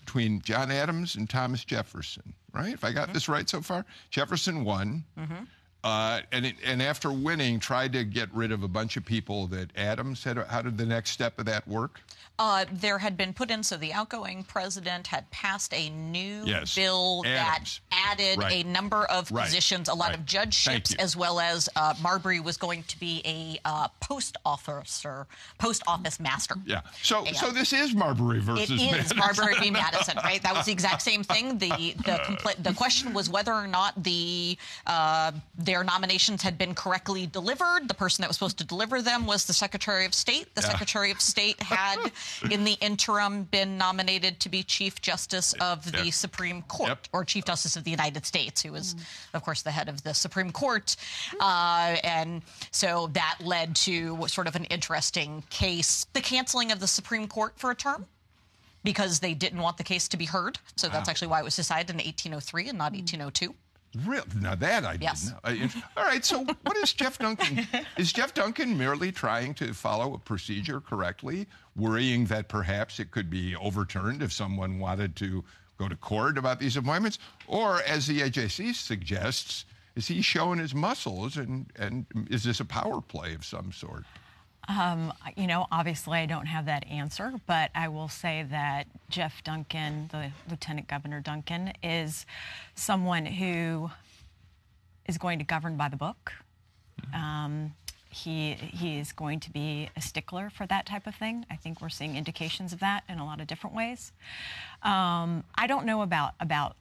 [0.00, 2.72] between John Adams and Thomas Jefferson, right?
[2.72, 3.12] If I got mm-hmm.
[3.12, 5.04] this right so far, Jefferson won.
[5.18, 5.44] Mm-hmm.
[5.88, 9.46] Uh, and, it, and after winning, tried to get rid of a bunch of people
[9.46, 10.36] that Adams said.
[10.36, 12.00] How did the next step of that work?
[12.40, 16.72] Uh, there had been put in, so the outgoing president had passed a new yes.
[16.72, 17.80] bill Adams.
[17.90, 18.64] that added right.
[18.64, 19.46] a number of right.
[19.46, 20.18] positions, a lot right.
[20.18, 25.26] of judgeships, as well as uh, Marbury was going to be a uh, post officer,
[25.58, 26.54] post office master.
[26.64, 26.82] Yeah.
[27.02, 28.70] So, and so this is Marbury versus.
[28.70, 29.16] It is Madison.
[29.16, 29.70] Marbury v.
[29.72, 30.40] Madison, right?
[30.40, 31.58] That was the exact same thing.
[31.58, 35.32] The the compl- the question was whether or not the uh,
[35.78, 37.86] their nominations had been correctly delivered.
[37.86, 40.52] The person that was supposed to deliver them was the Secretary of State.
[40.56, 40.70] The yeah.
[40.70, 42.10] Secretary of State had
[42.50, 46.14] in the interim been nominated to be Chief Justice of the yep.
[46.14, 47.06] Supreme Court, yep.
[47.12, 49.00] or Chief Justice of the United States, who was, mm.
[49.34, 50.96] of course, the head of the Supreme Court.
[51.38, 56.88] Uh, and so that led to sort of an interesting case the canceling of the
[56.88, 58.06] Supreme Court for a term
[58.82, 60.58] because they didn't want the case to be heard.
[60.74, 63.54] So that's actually why it was decided in 1803 and not 1802.
[64.04, 65.32] Real now that I yes.
[65.44, 65.82] didn't know.
[65.96, 67.66] All right, so what is Jeff Duncan?
[67.96, 73.30] is Jeff Duncan merely trying to follow a procedure correctly, worrying that perhaps it could
[73.30, 75.42] be overturned if someone wanted to
[75.78, 79.64] go to court about these appointments, or as the AJC suggests,
[79.96, 84.04] is he showing his muscles, and and is this a power play of some sort?
[84.68, 89.42] Um, you know, obviously I don't have that answer, but I will say that Jeff
[89.42, 92.26] Duncan, the Lieutenant Governor Duncan, is
[92.74, 93.90] someone who
[95.06, 96.32] is going to govern by the book.
[97.14, 97.74] Um,
[98.10, 101.46] he he is going to be a stickler for that type of thing.
[101.50, 104.12] I think we're seeing indications of that in a lot of different ways.
[104.82, 106.76] Um, I don't know about about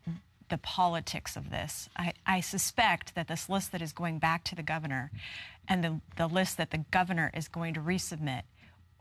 [0.49, 1.89] the politics of this.
[1.97, 5.11] I, I, suspect that this list that is going back to the governor
[5.67, 8.43] and the, the list that the governor is going to resubmit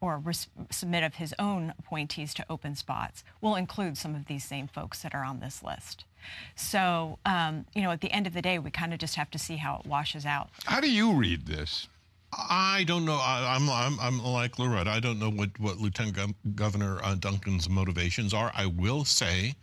[0.01, 4.44] or res- submit of his own appointees to open spots will include some of these
[4.44, 6.05] same folks that are on this list.
[6.55, 9.30] So, um, you know, at the end of the day, we kind of just have
[9.30, 10.51] to see how it washes out.
[10.64, 11.88] How do you read this?
[12.32, 13.18] I don't know.
[13.20, 14.90] I, am I'm, I'm, I'm like Loretta.
[14.90, 18.53] I don't know what, what Lieutenant Governor uh, Duncan's motivations are.
[18.55, 19.55] I will say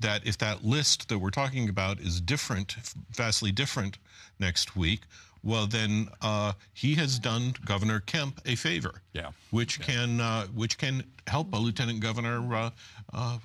[0.00, 2.76] that if that list that we're talking about is different,
[3.10, 3.98] vastly different
[4.38, 5.02] next week,
[5.44, 9.02] well, then uh, he has done Governor Kemp a favor.
[9.12, 9.30] Yeah.
[9.50, 9.84] Which yeah.
[9.84, 12.70] can uh, which can help a lieutenant governor uh,
[13.12, 13.38] uh,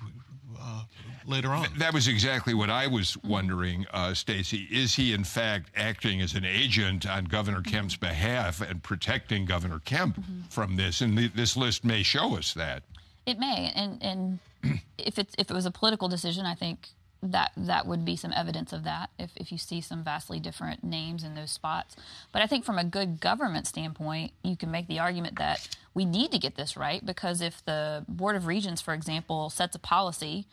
[0.58, 0.82] uh
[1.26, 1.68] later on.
[1.76, 4.66] That was exactly what I was wondering, uh, Stacey.
[4.70, 9.80] Is he in fact acting as an agent on Governor Kemp's behalf and protecting Governor
[9.80, 10.42] Kemp mm-hmm.
[10.48, 11.02] from this?
[11.02, 12.82] And th- this list may show us that.
[13.26, 14.38] It may, and and
[14.98, 16.88] if it's if it was a political decision, I think
[17.22, 20.82] that that would be some evidence of that if, if you see some vastly different
[20.82, 21.94] names in those spots.
[22.32, 26.04] But I think from a good government standpoint, you can make the argument that we
[26.04, 29.78] need to get this right because if the Board of Regents, for example, sets a
[29.78, 30.46] policy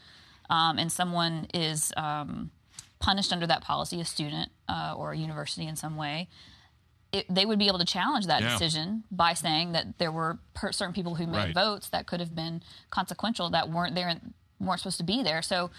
[0.49, 2.51] um, and someone is um,
[2.99, 6.27] punished under that policy, a student uh, or a university in some way,
[7.11, 8.51] it, they would be able to challenge that yeah.
[8.51, 11.53] decision by saying that there were per- certain people who made right.
[11.53, 15.41] votes that could have been consequential that weren't there and weren't supposed to be there.
[15.41, 15.71] So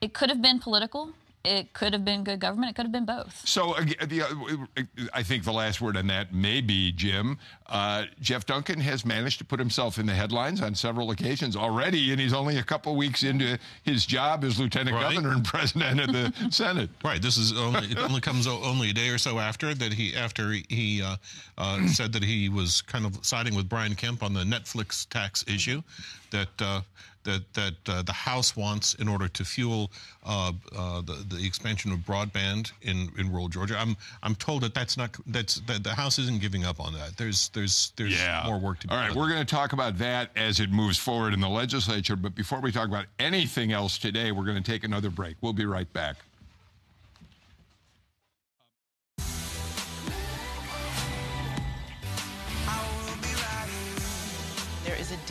[0.00, 1.12] it could have been political.
[1.48, 2.70] It could have been good government.
[2.70, 3.40] It could have been both.
[3.48, 7.38] So, uh, the, uh, I think the last word on that may be Jim.
[7.66, 12.12] Uh, Jeff Duncan has managed to put himself in the headlines on several occasions already,
[12.12, 15.14] and he's only a couple weeks into his job as lieutenant right.
[15.14, 16.90] governor and president of the Senate.
[17.02, 17.22] Right.
[17.22, 20.52] This is only it only comes only a day or so after that he after
[20.68, 21.16] he uh,
[21.56, 25.44] uh, said that he was kind of siding with Brian Kemp on the Netflix tax
[25.48, 25.82] issue
[26.30, 26.82] that uh,
[27.28, 29.90] that that uh, the House wants in order to fuel
[30.24, 33.76] uh, uh, the the expansion of broadband in, in rural Georgia.
[33.78, 37.16] I'm I'm told that that's not that's that the House isn't giving up on that.
[37.16, 38.42] There's there's there's yeah.
[38.46, 39.16] more work to be All right, done.
[39.16, 42.16] we're going to talk about that as it moves forward in the legislature.
[42.16, 45.36] But before we talk about anything else today, we're going to take another break.
[45.40, 46.16] We'll be right back.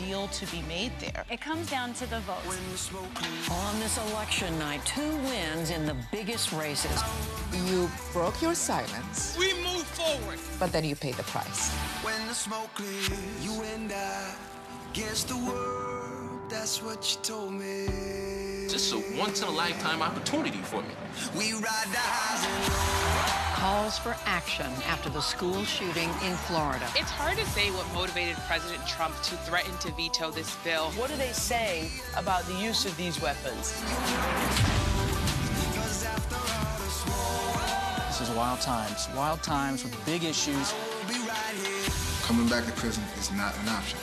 [0.08, 1.24] Deal to be made there.
[1.30, 2.40] It comes down to the vote.
[3.50, 7.02] On this election night, two wins in the biggest races.
[7.66, 9.36] You broke your silence.
[9.38, 10.38] We move forward.
[10.58, 11.74] But then you pay the price.
[12.02, 13.10] When the smoke clears,
[13.42, 14.34] you and I
[14.92, 16.40] against the world.
[16.48, 17.86] That's what you told me.
[18.72, 20.94] This is a once in a lifetime opportunity for me.
[21.36, 26.86] We ride the highs and lows calls for action after the school shooting in Florida.
[26.94, 30.90] It's hard to say what motivated President Trump to threaten to veto this bill.
[30.92, 33.72] What are they saying about the use of these weapons?
[38.06, 39.08] This is wild times.
[39.16, 40.72] Wild times with big issues.
[42.22, 43.98] Coming back to prison is not an option.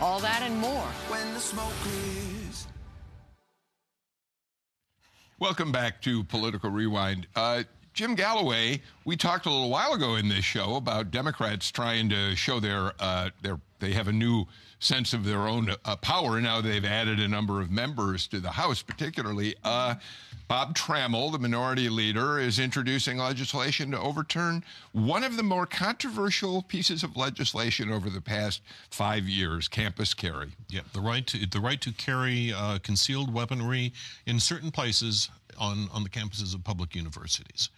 [0.00, 0.88] All that and more.
[5.40, 7.26] Welcome back to Political Rewind.
[7.34, 12.08] Uh, Jim Galloway, we talked a little while ago in this show about Democrats trying
[12.10, 14.46] to show their uh, their they have a new
[14.78, 16.60] sense of their own uh, power now.
[16.60, 19.54] They've added a number of members to the House, particularly.
[19.64, 19.96] Uh,
[20.46, 24.62] Bob Trammell, the minority leader, is introducing legislation to overturn
[24.92, 28.60] one of the more controversial pieces of legislation over the past
[28.90, 30.50] five years: campus carry.
[30.68, 33.92] Yeah, the right to the right to carry uh, concealed weaponry
[34.26, 37.70] in certain places on on the campuses of public universities.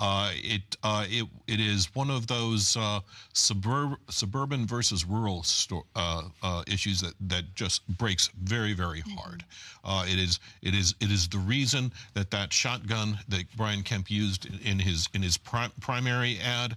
[0.00, 3.00] Uh, it, uh, it, it is one of those uh,
[3.32, 9.16] suburb, suburban versus rural sto- uh, uh, issues that, that just breaks very, very mm-hmm.
[9.16, 9.44] hard.
[9.84, 14.10] Uh, it, is, it, is, it is the reason that that shotgun that Brian Kemp
[14.10, 16.76] used in his, in his pri- primary ad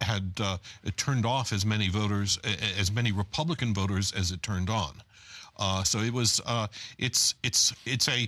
[0.00, 0.40] had
[0.96, 2.38] turned off as many voters,
[2.78, 4.92] as many Republican voters as it turned on.
[5.60, 6.40] Uh, so it was.
[6.46, 6.66] Uh,
[6.98, 8.26] it's it's it's a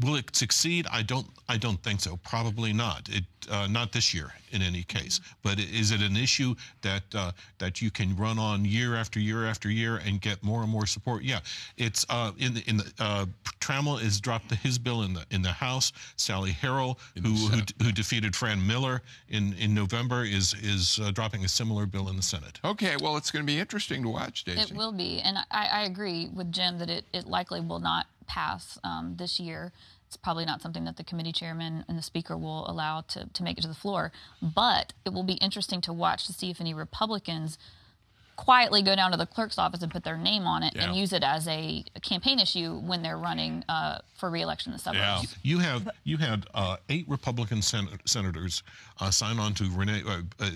[0.00, 0.86] Will it succeed?
[0.90, 1.26] I don't.
[1.48, 2.18] I don't think so.
[2.18, 3.08] Probably not.
[3.08, 5.20] It uh, not this year, in any case.
[5.42, 9.46] But is it an issue that uh, that you can run on year after year
[9.46, 11.22] after year and get more and more support?
[11.22, 11.40] Yeah.
[11.76, 13.26] It's uh, in the in the uh,
[13.60, 15.92] Trammell has dropped his bill in the in the House.
[16.16, 21.44] Sally Harrell, who, who, who defeated Fran Millar in in November, is is uh, dropping
[21.44, 22.60] a similar bill in the Senate.
[22.64, 22.96] Okay.
[23.00, 24.60] Well, it's going to be interesting to watch, Daisy.
[24.60, 28.06] It will be, and I, I agree with Jim that it, it likely will not
[28.26, 29.72] pass um, this year.
[30.06, 33.42] It's probably not something that the committee chairman and the speaker will allow to, to
[33.42, 34.12] make it to the floor.
[34.40, 37.58] But it will be interesting to watch to see if any Republicans
[38.36, 40.84] quietly go down to the clerk's office and put their name on it yeah.
[40.84, 44.76] and use it as a, a, campaign issue when they're running uh, for reelection in
[44.76, 45.02] the suburbs.
[45.02, 45.20] Yeah.
[45.42, 48.62] You have you had uh, eight Republican sen- senators
[49.00, 50.50] uh, sign on to Renee, uh, uh,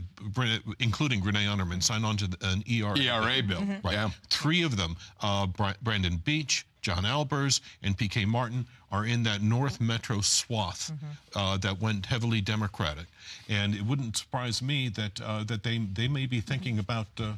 [0.79, 3.61] including Renee Unterman, sign on to an ERA, ERA bill.
[3.61, 3.87] Mm-hmm.
[3.87, 3.95] Right.
[3.95, 4.11] Yeah.
[4.29, 5.47] Three of them, uh,
[5.83, 11.39] Brandon Beach, John Albers and PK Martin are in that North Metro swath mm-hmm.
[11.39, 13.07] uh, that went heavily Democratic,
[13.49, 17.07] and it wouldn't surprise me that uh, that they they may be thinking about.
[17.19, 17.33] Uh,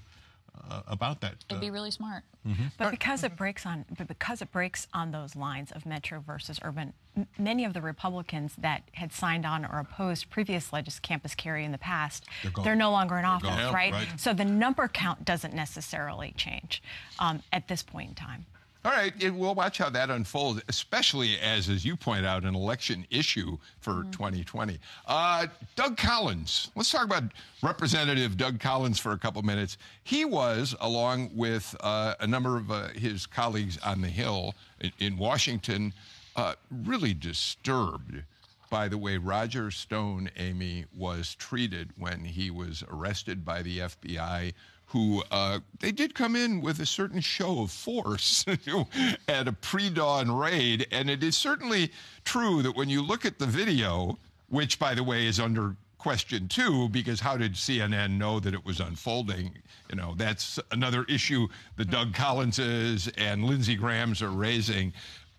[0.70, 1.34] uh, about that.
[1.48, 2.22] It'd be really smart.
[2.46, 2.64] Mm-hmm.
[2.76, 6.58] But because it breaks on, but because it breaks on those lines of metro versus
[6.62, 11.34] urban, m- many of the Republicans that had signed on or opposed previous legis campus
[11.34, 13.58] carry in the past, They're they're no longer in They're office, gone.
[13.58, 13.92] Yeah, right?
[13.92, 14.08] right.
[14.20, 16.82] So the number count doesn't necessarily change
[17.18, 18.46] um, at this point in time.
[18.84, 22.56] All right, it, we'll watch how that unfolds, especially as, as you point out, an
[22.56, 24.76] election issue for 2020.
[25.06, 26.70] Uh, Doug Collins.
[26.74, 27.24] Let's talk about
[27.62, 29.78] Representative Doug Collins for a couple minutes.
[30.02, 34.90] He was, along with uh, a number of uh, his colleagues on the Hill in,
[34.98, 35.92] in Washington,
[36.34, 36.54] uh,
[36.84, 38.24] really disturbed
[38.68, 44.54] by the way Roger Stone, Amy, was treated when he was arrested by the FBI
[44.92, 48.44] who uh, they did come in with a certain show of force
[49.28, 51.90] at a pre-dawn raid, and it is certainly
[52.24, 54.18] true that when you look at the video,
[54.50, 58.64] which by the way is under question too, because how did CNN know that it
[58.66, 59.52] was unfolding?
[59.88, 64.92] You know, that's another issue the Doug Collinses and Lindsey Grahams are raising.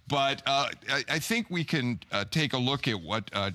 [0.07, 3.51] But uh, I, I think we can uh, take a look at what uh,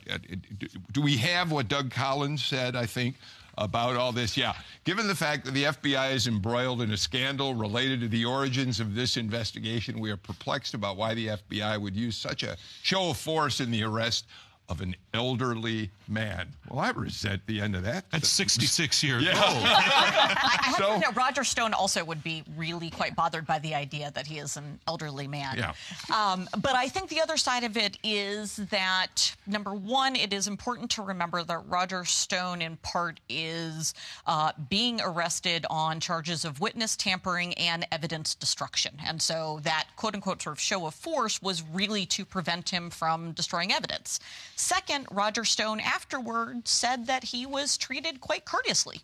[0.93, 2.77] do we have what Doug Collins said?
[2.77, 3.17] I think
[3.59, 4.37] about all this.
[4.37, 4.55] Yeah.
[4.85, 8.81] Given the fact that the FBI is embroiled in a scandal related to the origins
[8.81, 13.11] of this investigation, we are perplexed about why the FBI would use such a show
[13.11, 14.27] of force in the arrest
[14.69, 16.49] of an elderly man.
[16.69, 18.05] Well, I resent the end of that.
[18.11, 19.43] That's 66 years Yeah.
[19.43, 19.65] old.
[19.65, 23.75] I have So- to know, Roger Stone also would be really quite bothered by the
[23.75, 25.57] idea that he is an elderly man.
[25.57, 25.73] Yeah.
[26.15, 30.47] Um, but I think the other side of it is that number one, it is
[30.47, 33.95] important to remember that Roger Stone, in part, is
[34.27, 40.15] uh, being arrested on charges of witness tampering and evidence destruction, and so that quote
[40.15, 44.21] unquote sort of show of force was really to prevent him from destroying evidence.
[44.59, 49.01] Second, Roger Stone afterward said that he was treated quite courteously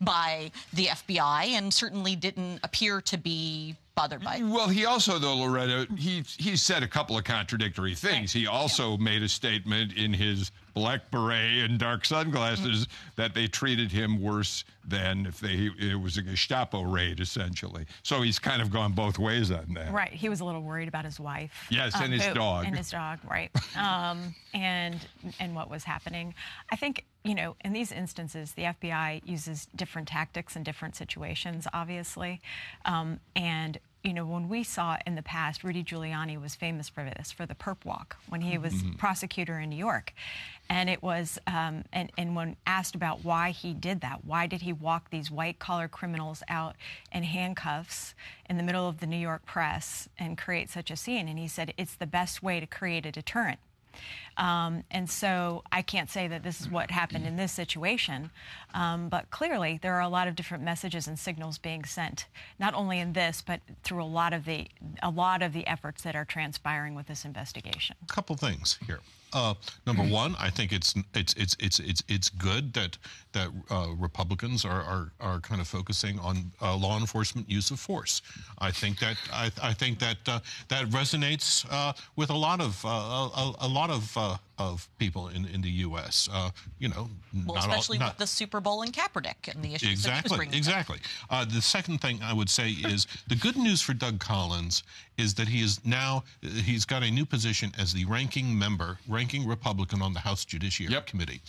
[0.00, 4.40] by the FBI and certainly didn't appear to be bothered by.
[4.40, 8.32] Mm, well, he also, though, Loretta, he he said a couple of contradictory things.
[8.32, 13.10] He also made a statement in his black beret and dark sunglasses mm-hmm.
[13.16, 17.86] that they treated him worse than if they it was a Gestapo raid, essentially.
[18.02, 19.92] So he's kind of gone both ways on that.
[19.92, 20.12] Right.
[20.12, 21.66] He was a little worried about his wife.
[21.70, 22.66] Yes, and um, his who- dog.
[22.66, 23.50] And his dog, right.
[23.76, 24.98] um, and
[25.38, 26.34] and what was happening.
[26.70, 31.66] I think, you know, in these instances, the FBI uses different tactics in different situations,
[31.72, 32.40] obviously.
[32.84, 37.02] Um, and you know, when we saw in the past, Rudy Giuliani was famous for
[37.04, 38.98] this, for the perp walk, when he was Mhm.
[38.98, 40.12] prosecutor in New York.
[40.68, 44.60] And it was, um, and, and when asked about why he did that, why did
[44.60, 46.76] he walk these white collar criminals out
[47.12, 48.14] in handcuffs
[48.44, 51.26] in the middle of the New York press and create such a scene?
[51.26, 53.58] And he said, it's the best way to create a deterrent.
[54.36, 58.30] Um, and so I can't say that this is what happened in this situation,
[58.74, 62.26] um, but clearly there are a lot of different messages and signals being sent,
[62.58, 64.66] not only in this, but through a lot of the
[65.02, 67.96] a lot of the efforts that are transpiring with this investigation.
[68.02, 69.00] A couple things here.
[69.34, 69.54] Uh,
[69.84, 72.96] number one, I think it's it's it's it's it's it's good that
[73.32, 77.80] that uh, Republicans are, are are kind of focusing on uh, law enforcement use of
[77.80, 78.22] force.
[78.58, 82.82] I think that I, I think that uh, that resonates uh, with a lot of
[82.84, 86.28] uh, a, a lot of of people in in the U.S.
[86.32, 87.08] Uh, you know,
[87.46, 90.24] Well, not all- especially not- with the Super Bowl and Kaepernick and the issues that
[90.26, 90.98] he was Exactly, exactly.
[91.30, 94.82] Uh, the second thing I would say is the good news for Doug Collins
[95.18, 99.46] is that he is now he's got a new position as the ranking member, ranking
[99.46, 101.40] Republican on the House Judiciary Committee.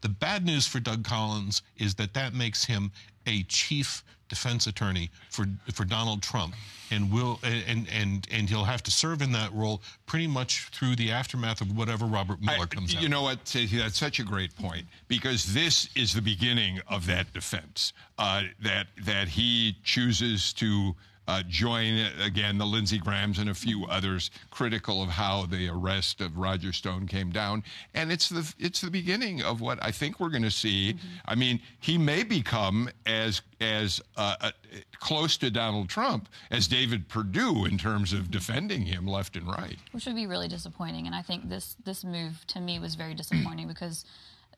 [0.00, 2.90] The bad news for Doug Collins is that that makes him
[3.26, 6.54] a chief defense attorney for for Donald Trump,
[6.90, 10.96] and will and and and he'll have to serve in that role pretty much through
[10.96, 13.02] the aftermath of whatever Robert Mueller comes out.
[13.02, 17.32] You know what, That's such a great point because this is the beginning of that
[17.32, 17.92] defense.
[18.18, 20.94] Uh, that that he chooses to
[21.28, 26.20] uh, join again the Lindsey Grahams and a few others critical of how the arrest
[26.20, 27.62] of Roger Stone came down,
[27.94, 30.96] and it's the it's the beginning of what I think we're going to see.
[31.26, 34.50] I mean, he may become as as uh, uh,
[34.98, 39.78] close to Donald Trump as David Perdue in terms of defending him left and right.
[39.92, 41.06] which would be really disappointing.
[41.06, 44.04] And I think this this move to me was very disappointing because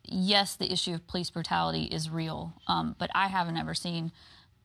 [0.05, 4.13] yes, the issue of police brutality is real, um, but I haven't ever seen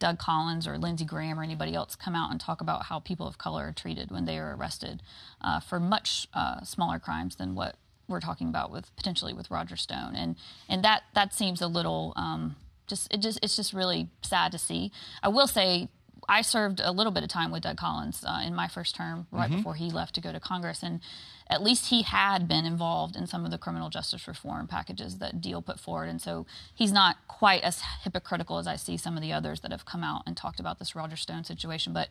[0.04, 3.26] Doug Collins or Lindsey Graham or anybody else come out and talk about how people
[3.26, 5.02] of color are treated when they are arrested
[5.40, 7.78] uh, for much uh, smaller crimes than what
[8.10, 10.36] we're talking about with potentially with Roger Stone, and
[10.68, 14.58] and that that seems a little um, just it just it's just really sad to
[14.58, 14.92] see.
[15.24, 15.88] I will say
[16.28, 19.28] I served a little bit of time with Doug Collins uh, in my first term,
[19.32, 19.58] right mm-hmm.
[19.58, 21.02] before he left to go to Congress, and
[21.50, 25.42] at least he had been involved in some of the criminal justice reform packages that
[25.42, 29.22] Deal put forward, and so he's not quite as hypocritical as I see some of
[29.22, 31.94] the others that have come out and talked about this Roger Stone situation.
[31.94, 32.10] But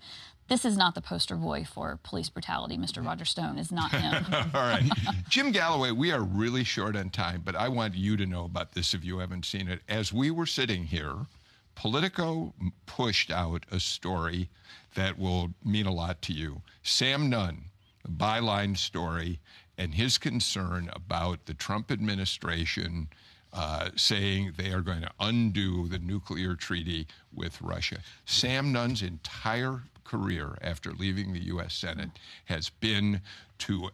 [0.48, 2.76] this is not the poster boy for police brutality.
[2.76, 3.04] Mr.
[3.04, 4.24] Roger Stone is not him.
[4.54, 4.88] All right,
[5.28, 8.72] Jim Galloway, we are really short on time, but I want you to know about
[8.72, 9.80] this if you haven't seen it.
[9.88, 11.26] As we were sitting here.
[11.74, 12.54] Politico
[12.86, 14.48] pushed out a story
[14.94, 16.62] that will mean a lot to you.
[16.82, 17.64] Sam Nunn,
[18.08, 19.40] byline story
[19.78, 23.08] and his concern about the Trump administration
[23.52, 27.98] uh, saying they are going to undo the nuclear treaty with Russia.
[28.24, 31.74] Sam Nunn's entire career after leaving the U.S.
[31.74, 32.10] Senate
[32.46, 33.20] has been
[33.62, 33.90] to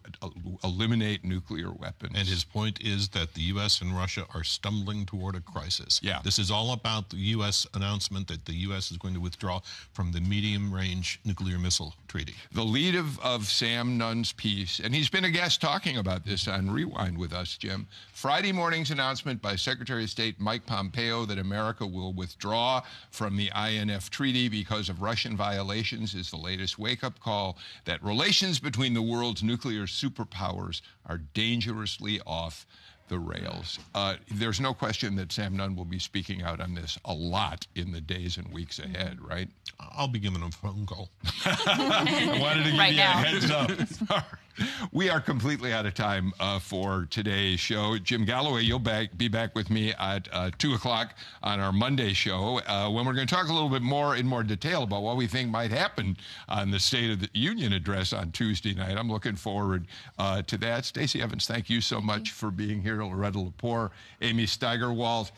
[0.65, 2.15] eliminate nuclear weapons.
[2.17, 3.83] And his point is that the U.S.
[3.83, 6.01] and Russia are stumbling toward a crisis.
[6.03, 6.21] Yeah.
[6.25, 7.67] This is all about the U.S.
[7.75, 8.91] announcement that the U.S.
[8.91, 9.61] is going to withdraw
[9.93, 12.35] from the medium range nuclear missile treaty.
[12.53, 16.49] The lead of, of Sam Nunn's piece, and he's been a guest talking about this
[16.49, 17.87] on Rewind with us, Jim.
[18.13, 23.51] Friday morning's announcement by Secretary of State Mike Pompeo that America will withdraw from the
[23.55, 28.95] INF treaty because of Russian violations is the latest wake up call that relations between
[28.95, 32.65] the world's nuclear nuclear superpowers are dangerously off
[33.09, 33.79] the rails.
[33.95, 37.67] Uh, there's no question that Sam Nunn will be speaking out on this a lot
[37.75, 39.49] in the days and weeks ahead, right?
[39.81, 41.11] I'll be giving him a phone call.
[41.45, 43.19] I wanted to give right you now.
[43.19, 44.25] a heads up.
[44.93, 47.97] we are completely out of time uh, for today's show.
[47.99, 52.13] Jim Galloway, you'll back, be back with me at uh, 2 o'clock on our Monday
[52.13, 55.03] show uh, when we're going to talk a little bit more in more detail about
[55.03, 56.17] what we think might happen
[56.49, 58.97] on the State of the Union address on Tuesday night.
[58.97, 59.87] I'm looking forward
[60.19, 60.85] uh, to that.
[60.85, 62.98] Stacey Evans, thank you so much for being here.
[63.05, 63.91] Loretta Lepore,
[64.23, 65.31] Amy Steigerwalt.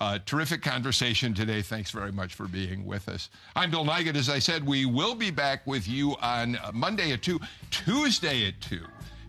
[0.00, 1.60] Uh, terrific conversation today.
[1.60, 3.30] Thanks very much for being with us.
[3.56, 4.14] I'm Bill Nigut.
[4.14, 7.40] As I said, we will be back with you on Monday at 2,
[7.70, 8.80] Tuesday at 2.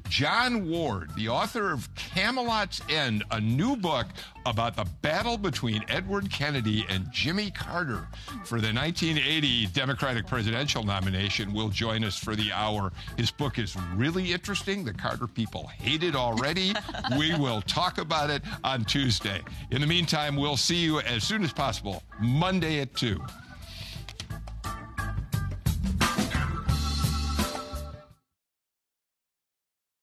[0.10, 4.08] Jon Ward, the author of Camelot's End, a new book
[4.48, 8.08] about the battle between Edward Kennedy and Jimmy Carter
[8.44, 12.92] for the 1980 Democratic presidential nomination, will join us for the hour.
[13.18, 14.84] His book is really interesting.
[14.84, 16.74] The Carter people hate it already.
[17.18, 19.42] we will talk about it on Tuesday.
[19.70, 23.22] In the meantime, we'll see you as soon as possible, Monday at 2.